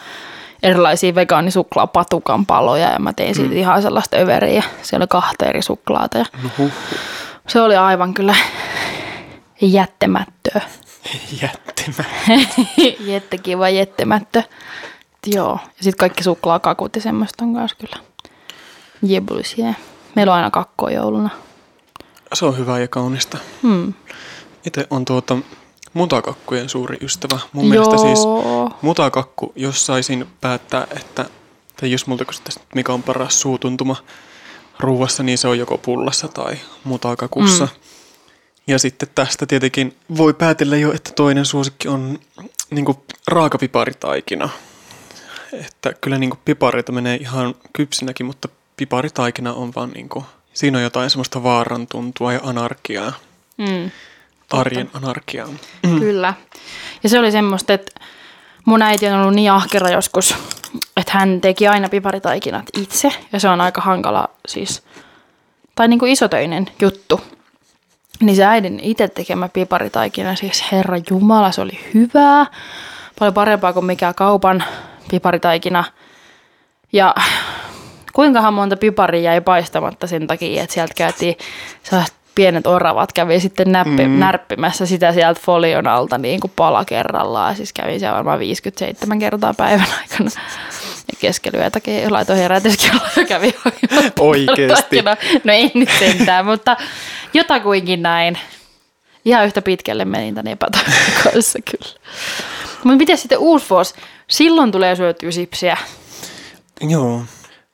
erilaisia 0.62 1.14
vegaanisuklaapatukan 1.14 2.46
paloja 2.46 2.88
ja 2.92 2.98
mä 2.98 3.12
tein 3.12 3.34
siitä 3.34 3.54
ihan 3.54 3.82
sellaista 3.82 4.16
överiä. 4.16 4.62
Siellä 4.82 5.02
oli 5.02 5.08
kahta 5.08 5.46
eri 5.46 5.62
suklaata 5.62 6.18
ja 6.18 6.24
No 6.42 6.50
huh. 6.58 6.70
se 7.48 7.60
oli 7.60 7.76
aivan 7.76 8.14
kyllä 8.14 8.34
jättämättöä. 9.60 10.60
Jättimä. 11.42 12.04
Jättekiva 13.12 13.68
jättämättö. 13.68 14.42
Joo. 15.26 15.58
Ja 15.62 15.84
sitten 15.84 15.98
kaikki 15.98 16.24
suklaakakut 16.24 16.96
ja 16.96 17.02
semmoista 17.02 17.44
on 17.44 17.54
kanssa 17.54 17.76
kyllä 17.76 17.96
jebulisia. 19.02 19.74
Meillä 20.16 20.32
on 20.32 20.36
aina 20.36 20.50
kakkoa 20.50 20.90
jouluna. 20.90 21.30
Se 22.32 22.44
on 22.44 22.58
hyvää 22.58 22.78
ja 22.78 22.88
kaunista. 22.88 23.38
Hmm. 23.62 23.94
Itse 24.66 24.86
on 24.90 25.04
tuota 25.04 25.36
mutakakkujen 25.94 26.68
suuri 26.68 26.96
ystävä. 27.00 27.38
Mun 27.52 27.68
mielestä 27.68 27.98
siis 27.98 28.24
Joo. 28.24 28.70
mutakakku, 28.82 29.52
jos 29.56 29.86
saisin 29.86 30.26
päättää, 30.40 30.86
että 30.96 31.24
tai 31.80 31.92
jos 31.92 32.06
multa 32.06 32.24
kysyttäisiin, 32.24 32.66
mikä 32.74 32.92
on 32.92 33.02
paras 33.02 33.40
suutuntuma 33.40 33.96
ruuassa, 34.80 35.22
niin 35.22 35.38
se 35.38 35.48
on 35.48 35.58
joko 35.58 35.78
pullassa 35.78 36.28
tai 36.28 36.56
mutakakussa. 36.84 37.64
Mm. 37.64 37.80
Ja 38.66 38.78
sitten 38.78 39.08
tästä 39.14 39.46
tietenkin 39.46 39.96
voi 40.16 40.34
päätellä 40.34 40.76
jo, 40.76 40.92
että 40.92 41.12
toinen 41.12 41.44
suosikki 41.44 41.88
on 41.88 42.18
niin 42.70 42.86
raakapiparitaikina. 43.28 44.48
Että 45.52 45.92
kyllä 46.00 46.18
niin 46.18 46.32
pipareita 46.44 46.92
menee 46.92 47.16
ihan 47.16 47.54
kypsinäkin, 47.72 48.26
mutta 48.26 48.48
piparitaikina 48.76 49.52
on 49.52 49.72
vaan 49.76 49.90
niin 49.90 50.08
kuin, 50.08 50.24
siinä 50.52 50.78
on 50.78 50.84
jotain 50.84 51.10
semmoista 51.10 51.42
vaaran 51.42 51.86
tuntua 51.86 52.32
ja 52.32 52.40
anarkiaa. 52.42 53.12
Mm. 53.56 53.90
arjen 54.50 54.90
anarkiaa. 54.92 55.48
Kyllä. 56.00 56.34
Ja 57.02 57.08
se 57.08 57.18
oli 57.18 57.32
semmoista, 57.32 57.72
että 57.72 58.00
mun 58.64 58.82
äiti 58.82 59.08
on 59.08 59.20
ollut 59.20 59.34
niin 59.34 59.52
ahkera 59.52 59.90
joskus, 59.90 60.34
että 60.96 61.12
hän 61.12 61.40
teki 61.40 61.68
aina 61.68 61.88
piparitaikinat 61.88 62.64
itse. 62.78 63.12
Ja 63.32 63.40
se 63.40 63.48
on 63.48 63.60
aika 63.60 63.80
hankala 63.80 64.28
siis, 64.48 64.82
tai 65.74 65.88
niin 65.88 65.98
kuin 65.98 66.12
isotöinen 66.12 66.66
juttu. 66.80 67.20
Niin 68.20 68.36
se 68.36 68.44
äidin 68.44 68.80
itse 68.80 69.08
tekemä 69.08 69.48
piparitaikina, 69.48 70.36
siis 70.36 70.64
herra 70.72 70.96
Jumala, 71.10 71.52
se 71.52 71.60
oli 71.60 71.80
hyvää. 71.94 72.46
Paljon 73.18 73.34
parempaa 73.34 73.72
kuin 73.72 73.86
mikä 73.86 74.12
kaupan 74.12 74.64
piparitaikina. 75.10 75.84
Ja 76.92 77.14
kuinkahan 78.12 78.54
monta 78.54 78.76
piparia 78.76 79.22
jäi 79.22 79.40
paistamatta 79.40 80.06
sen 80.06 80.26
takia, 80.26 80.62
että 80.62 80.74
sieltä 80.74 80.94
käytiin 80.96 81.36
pienet 82.34 82.66
oravat 82.66 83.12
kävi 83.12 83.40
sitten 83.40 83.72
näppi, 83.72 84.06
mm. 84.06 84.18
närppimässä 84.18 84.86
sitä 84.86 85.12
sieltä 85.12 85.40
folion 85.40 85.86
alta 85.86 86.18
niin 86.18 86.40
kuin 86.40 86.52
pala 86.56 86.84
kerrallaan. 86.84 87.56
Siis 87.56 87.72
kävin 87.72 88.00
siellä 88.00 88.16
varmaan 88.16 88.38
57 88.38 89.18
kertaa 89.18 89.54
päivän 89.54 89.86
aikana. 90.00 90.30
Ja 91.12 91.18
keskelyötäkin 91.20 92.12
laitoin 92.12 92.38
herätyskello 92.38 93.00
ja 93.16 93.24
kävi 93.24 93.54
Oikeesti? 94.18 95.02
No 95.44 95.52
ei 95.52 95.70
nyt 95.74 95.88
sentään, 95.98 96.46
mutta 96.46 96.76
jotakuinkin 97.34 98.02
näin. 98.02 98.38
Ihan 99.24 99.46
yhtä 99.46 99.62
pitkälle 99.62 100.04
menin 100.04 100.34
tämän 100.34 100.52
epätoivon 100.52 100.92
kanssa 101.22 101.58
kyllä. 101.70 102.00
Mutta 102.84 102.96
miten 102.96 103.18
sitten 103.18 103.38
uusi 103.38 103.66
vuosi? 103.70 103.94
Silloin 104.28 104.72
tulee 104.72 104.96
syötyä 104.96 105.30
sipsiä. 105.30 105.76
Joo, 106.80 107.22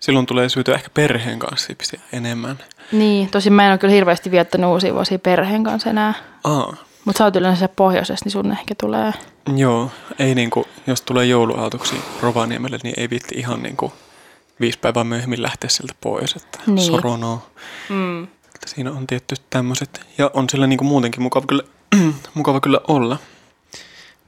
silloin 0.00 0.26
tulee 0.26 0.48
syötyä 0.48 0.74
ehkä 0.74 0.90
perheen 0.94 1.38
kanssa 1.38 1.66
sipsiä 1.66 2.00
enemmän. 2.12 2.58
Niin, 2.92 3.28
tosin 3.30 3.52
mä 3.52 3.64
en 3.64 3.70
ole 3.70 3.78
kyllä 3.78 3.94
hirveästi 3.94 4.30
viettänyt 4.30 4.70
uusia 4.70 4.94
vuosia 4.94 5.18
perheen 5.18 5.64
kanssa 5.64 5.90
enää. 5.90 6.14
Aa, 6.44 6.74
Mutta 7.04 7.18
sä 7.18 7.24
oot 7.24 7.36
yleensä 7.36 7.68
pohjoisessa, 7.68 8.24
niin 8.24 8.32
sun 8.32 8.52
ehkä 8.52 8.74
tulee. 8.80 9.12
joo, 9.56 9.90
ei 10.18 10.34
niinku, 10.34 10.66
jos 10.86 11.00
tulee 11.02 11.26
jouluautoksi 11.26 11.96
Rovaniemelle, 12.20 12.78
niin 12.82 12.94
ei 13.00 13.10
viitti 13.10 13.34
ihan 13.38 13.62
niinku 13.62 13.92
viisi 14.60 14.78
päivää 14.78 15.04
myöhemmin 15.04 15.42
lähteä 15.42 15.70
sieltä 15.70 15.94
pois, 16.00 16.36
että 16.36 16.58
Niin. 16.66 16.86
soronoo. 16.86 17.46
Mm. 17.88 18.22
Että 18.24 18.66
siinä 18.74 18.90
on 18.90 19.06
tietty 19.06 19.34
tämmöiset, 19.50 20.00
ja 20.18 20.30
on 20.34 20.48
sillä 20.50 20.66
niinku 20.66 20.84
muutenkin 20.84 21.22
mukava 21.22 21.46
kyllä, 21.46 21.62
mukava 22.34 22.60
kyllä 22.60 22.80
olla. 22.88 23.16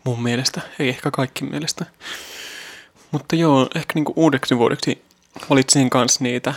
Mun 0.09 0.23
mielestä, 0.23 0.61
ei 0.79 0.89
ehkä 0.89 1.11
kaikki 1.11 1.45
mielestä. 1.45 1.87
Mutta 3.11 3.37
joo, 3.37 3.69
ehkä 3.75 3.93
niinku 3.95 4.13
uudeksi 4.17 4.59
vuodeksi 4.59 5.03
valitsin 5.51 5.91
kans 5.91 6.21
niitä, 6.21 6.55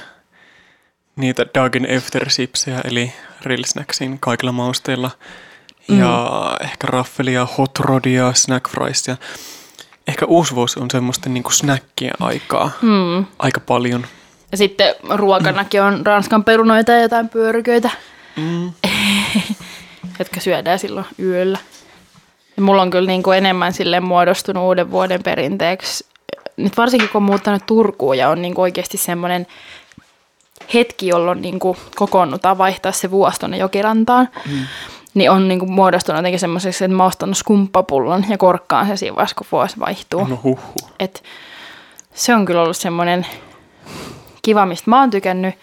niitä 1.16 1.46
Dagen 1.56 1.88
After 1.98 2.28
Chipsejä, 2.30 2.82
eli 2.84 3.14
Rillsnacksin 3.42 4.20
kaikilla 4.20 4.52
mausteilla. 4.52 5.12
Ja 5.88 6.32
ehkä 6.62 6.88
raffelia, 6.88 7.48
hot 7.58 7.80
rodia, 7.80 8.34
snack 8.34 8.70
friesia. 8.70 9.18
Ehkä 10.08 10.26
uusi 10.26 10.56
vuosi 10.56 10.80
on 10.80 10.92
semmoista 10.92 11.30
niinku 11.30 11.50
snackia 11.52 12.14
aikaa. 12.20 12.72
Mm. 12.82 13.26
Aika 13.40 13.60
paljon. 13.60 14.08
Ja 14.52 14.58
sitten 14.58 14.96
ruokanakin 15.16 15.82
on 15.82 16.06
ranskan 16.06 16.44
perunoita 16.44 16.92
ja 16.92 17.02
jotain 17.02 17.30
pyöryköitä, 17.30 17.90
Mm. 18.36 18.72
jotka 20.20 20.40
syödään 20.40 20.80
silloin 20.80 21.06
yöllä. 21.20 21.58
Mulla 22.62 22.82
on 22.82 22.90
kyllä 22.90 23.08
niin 23.08 23.24
kuin 23.24 23.38
enemmän 23.38 23.74
sille 23.74 24.00
muodostunut 24.00 24.64
uuden 24.64 24.92
vuoden 24.92 25.24
perinteeksi. 25.24 26.06
Nyt 26.58 26.78
varsinkin 26.78 27.10
kun 27.10 27.20
on 27.20 27.24
muuttanut 27.24 27.66
Turkuun 27.66 28.18
ja 28.18 28.30
on 28.30 28.42
niin 28.42 28.54
kuin 28.54 28.64
oikeasti 28.64 28.98
semmoinen 28.98 29.48
hetki, 30.74 31.08
jolloin 31.08 31.42
niin 31.42 31.60
kuin 31.60 31.78
kokoonnutaan 31.96 32.58
vaihtaa 32.58 32.92
se 32.92 33.12
vuosi 33.12 33.40
tuonne 33.40 33.58
jokirantaan. 33.58 34.30
Mm. 34.46 34.66
Niin 35.14 35.32
on 35.32 35.48
niin 35.48 35.60
kuin 35.60 35.72
muodostunut 35.72 36.20
jotenkin 36.20 36.40
semmoiseksi, 36.40 36.86
että 36.86 36.98
mä 36.98 37.06
ostan 37.06 37.36
skumppapullon 37.36 38.26
ja 38.30 38.38
korkkaan 38.38 38.88
se 38.88 38.96
siinä 38.96 39.16
vaiheessa, 39.16 39.36
kun 39.36 39.48
vuosi 39.52 39.80
vaihtuu. 39.80 40.24
No 40.24 40.40
huhhuh. 40.44 40.92
Et 41.00 41.24
se 42.14 42.36
on 42.36 42.46
kyllä 42.46 42.62
ollut 42.62 42.78
semmoinen 42.78 43.26
kiva, 44.42 44.66
mistä 44.66 44.90
mä 44.90 45.00
oon 45.00 45.10
tykännyt. 45.10 45.56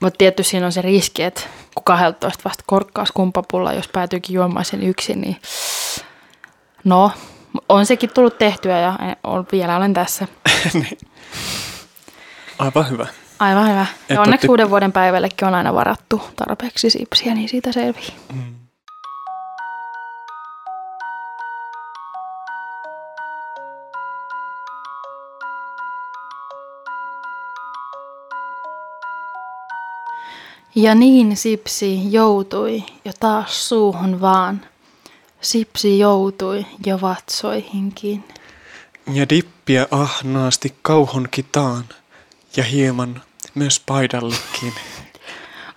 Mutta 0.00 0.18
tietysti 0.18 0.50
siinä 0.50 0.66
on 0.66 0.72
se 0.72 0.82
riski, 0.82 1.22
että 1.22 1.40
kun 1.74 1.84
12 1.84 2.40
vasta 2.44 2.64
korkkaa 2.66 3.04
skumpapulla, 3.04 3.72
jos 3.72 3.88
päätyykin 3.88 4.34
juomaan 4.34 4.64
sen 4.64 4.82
yksin, 4.82 5.20
niin 5.20 5.36
no, 6.84 7.12
on 7.68 7.86
sekin 7.86 8.10
tullut 8.14 8.38
tehtyä 8.38 8.80
ja 8.80 8.98
on, 9.24 9.46
vielä 9.52 9.76
olen 9.76 9.94
tässä. 9.94 10.26
niin. 10.74 10.98
Aivan 12.58 12.90
hyvä. 12.90 13.06
Aivan 13.38 13.68
hyvä. 13.70 13.82
Et 13.82 14.14
Ja 14.14 14.20
onneksi 14.20 14.46
ootte- 14.46 14.50
uuden 14.50 14.70
vuoden 14.70 14.92
päivällekin 14.92 15.48
on 15.48 15.54
aina 15.54 15.74
varattu 15.74 16.22
tarpeeksi 16.36 16.90
sipsiä, 16.90 17.34
niin 17.34 17.48
siitä 17.48 17.72
selvii. 17.72 18.14
Mm. 18.32 18.54
Ja 30.74 30.94
niin 30.94 31.36
Sipsi 31.36 32.12
joutui 32.12 32.82
jo 33.04 33.12
taas 33.20 33.68
suuhun 33.68 34.20
vaan. 34.20 34.60
Sipsi 35.40 35.98
joutui 35.98 36.66
jo 36.86 37.00
vatsoihinkin. 37.00 38.24
Ja 39.12 39.28
dippiä 39.28 39.86
ahnaasti 39.90 40.74
kauhon 40.82 41.28
kitaan 41.30 41.84
ja 42.56 42.64
hieman 42.64 43.22
myös 43.54 43.80
paidallekin. 43.80 44.72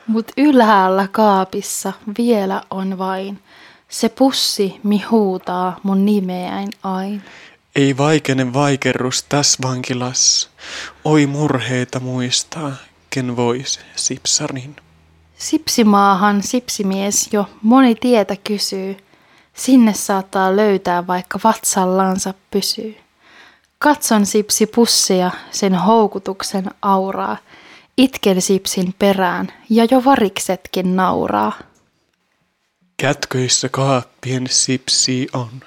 Mut 0.07 0.31
ylhäällä 0.37 1.07
kaapissa 1.11 1.93
vielä 2.17 2.61
on 2.69 2.97
vain 2.97 3.39
se 3.89 4.09
pussi, 4.09 4.79
mi 4.83 5.01
huutaa 5.01 5.79
mun 5.83 6.05
nimeäin 6.05 6.69
ain. 6.83 7.21
Ei 7.75 7.97
vaikene 7.97 8.53
vaikerrus 8.53 9.23
tässä 9.23 9.59
vankilas, 9.63 10.49
oi 11.05 11.25
murheita 11.25 11.99
muistaa, 11.99 12.71
ken 13.09 13.35
vois 13.35 13.79
sipsarin. 13.95 14.75
Sipsimaahan 15.37 16.43
sipsimies 16.43 17.29
jo 17.33 17.49
moni 17.61 17.95
tietä 17.95 18.35
kysyy. 18.43 18.97
Sinne 19.53 19.93
saattaa 19.93 20.55
löytää 20.55 21.07
vaikka 21.07 21.39
vatsallansa 21.43 22.33
pysyy. 22.51 22.97
Katson 23.79 24.25
sipsi 24.25 24.65
pussia, 24.65 25.31
sen 25.51 25.75
houkutuksen 25.75 26.71
auraa. 26.81 27.37
Itken 27.97 28.41
sipsin 28.41 28.95
perään 28.99 29.53
ja 29.69 29.87
jo 29.91 30.03
variksetkin 30.03 30.95
nauraa. 30.95 31.53
Kätköissä 32.97 33.69
kaappien 33.69 34.47
sipsi 34.49 35.27
on. 35.33 35.61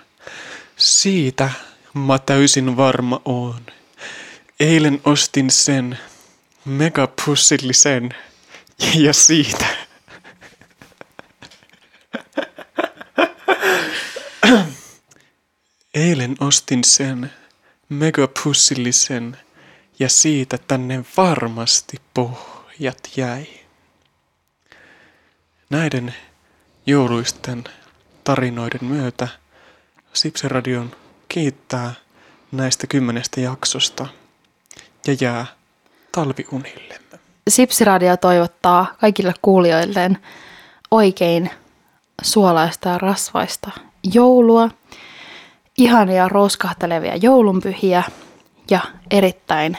Siitä 0.76 1.50
mä 1.94 2.18
täysin 2.18 2.76
varma 2.76 3.20
oon. 3.24 3.60
Eilen 4.60 5.00
ostin 5.04 5.50
sen 5.50 5.98
megapussillisen 6.64 8.14
ja 8.94 9.12
siitä. 9.12 9.66
Eilen 15.96 16.36
ostin 16.40 16.84
sen 16.84 17.32
megapussillisen 17.88 19.36
ja 19.98 20.08
siitä 20.08 20.58
tänne 20.58 21.04
varmasti 21.16 21.96
pohjat 22.14 22.98
jäi. 23.16 23.46
Näiden 25.70 26.14
jouluisten 26.86 27.64
tarinoiden 28.24 28.84
myötä 28.84 29.28
Sipsiradion 30.12 30.96
kiittää 31.28 31.94
näistä 32.52 32.86
kymmenestä 32.86 33.40
jaksosta 33.40 34.06
ja 35.06 35.16
jää 35.20 35.46
talviunillemme. 36.12 37.18
Sipsiradio 37.48 38.16
toivottaa 38.16 38.94
kaikille 39.00 39.34
kuulijoilleen 39.42 40.18
oikein 40.90 41.50
suolaista 42.22 42.88
ja 42.88 42.98
rasvaista 42.98 43.70
joulua, 44.14 44.70
ihania 45.78 46.28
rouskahtelevia 46.28 47.16
joulunpyhiä 47.16 48.04
ja 48.70 48.80
erittäin 49.10 49.78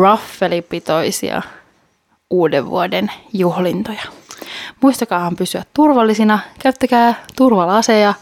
raffelipitoisia 0.00 1.42
uuden 2.30 2.66
vuoden 2.66 3.10
juhlintoja. 3.32 4.02
Muistakaahan 4.82 5.36
pysyä 5.36 5.64
turvallisina, 5.74 6.38
käyttäkää 6.62 7.24
turvalaseja, 7.36 8.14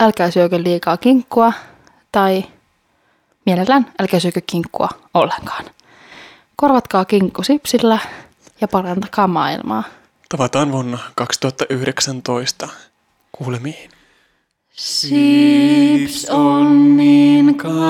älkää 0.00 0.30
syökö 0.30 0.62
liikaa 0.62 0.96
kinkkua 0.96 1.52
tai 2.12 2.44
mielellään 3.46 3.92
älkää 4.00 4.20
syökö 4.20 4.40
kinkkua 4.46 4.88
ollenkaan. 5.14 5.64
Korvatkaa 6.56 7.04
kinkku 7.04 7.42
sipsillä 7.42 7.98
ja 8.60 8.68
parantakaa 8.68 9.26
maailmaa. 9.26 9.82
Tavataan 10.28 10.72
vuonna 10.72 10.98
2019. 11.14 12.68
Kuulemiin. 13.32 14.01
Sips 14.74 16.26
on 16.30 16.96
niin 16.96 17.58
kaunis, 17.58 17.84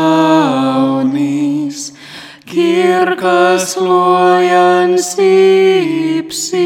kirkas 2.47 3.77
luojan 3.77 4.99
sipsi. 4.99 6.62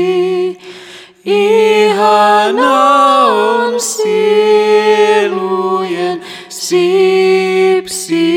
Ihana 1.24 3.24
on 3.24 3.81
sielujen 3.81 5.40
sipsi. 6.48 8.36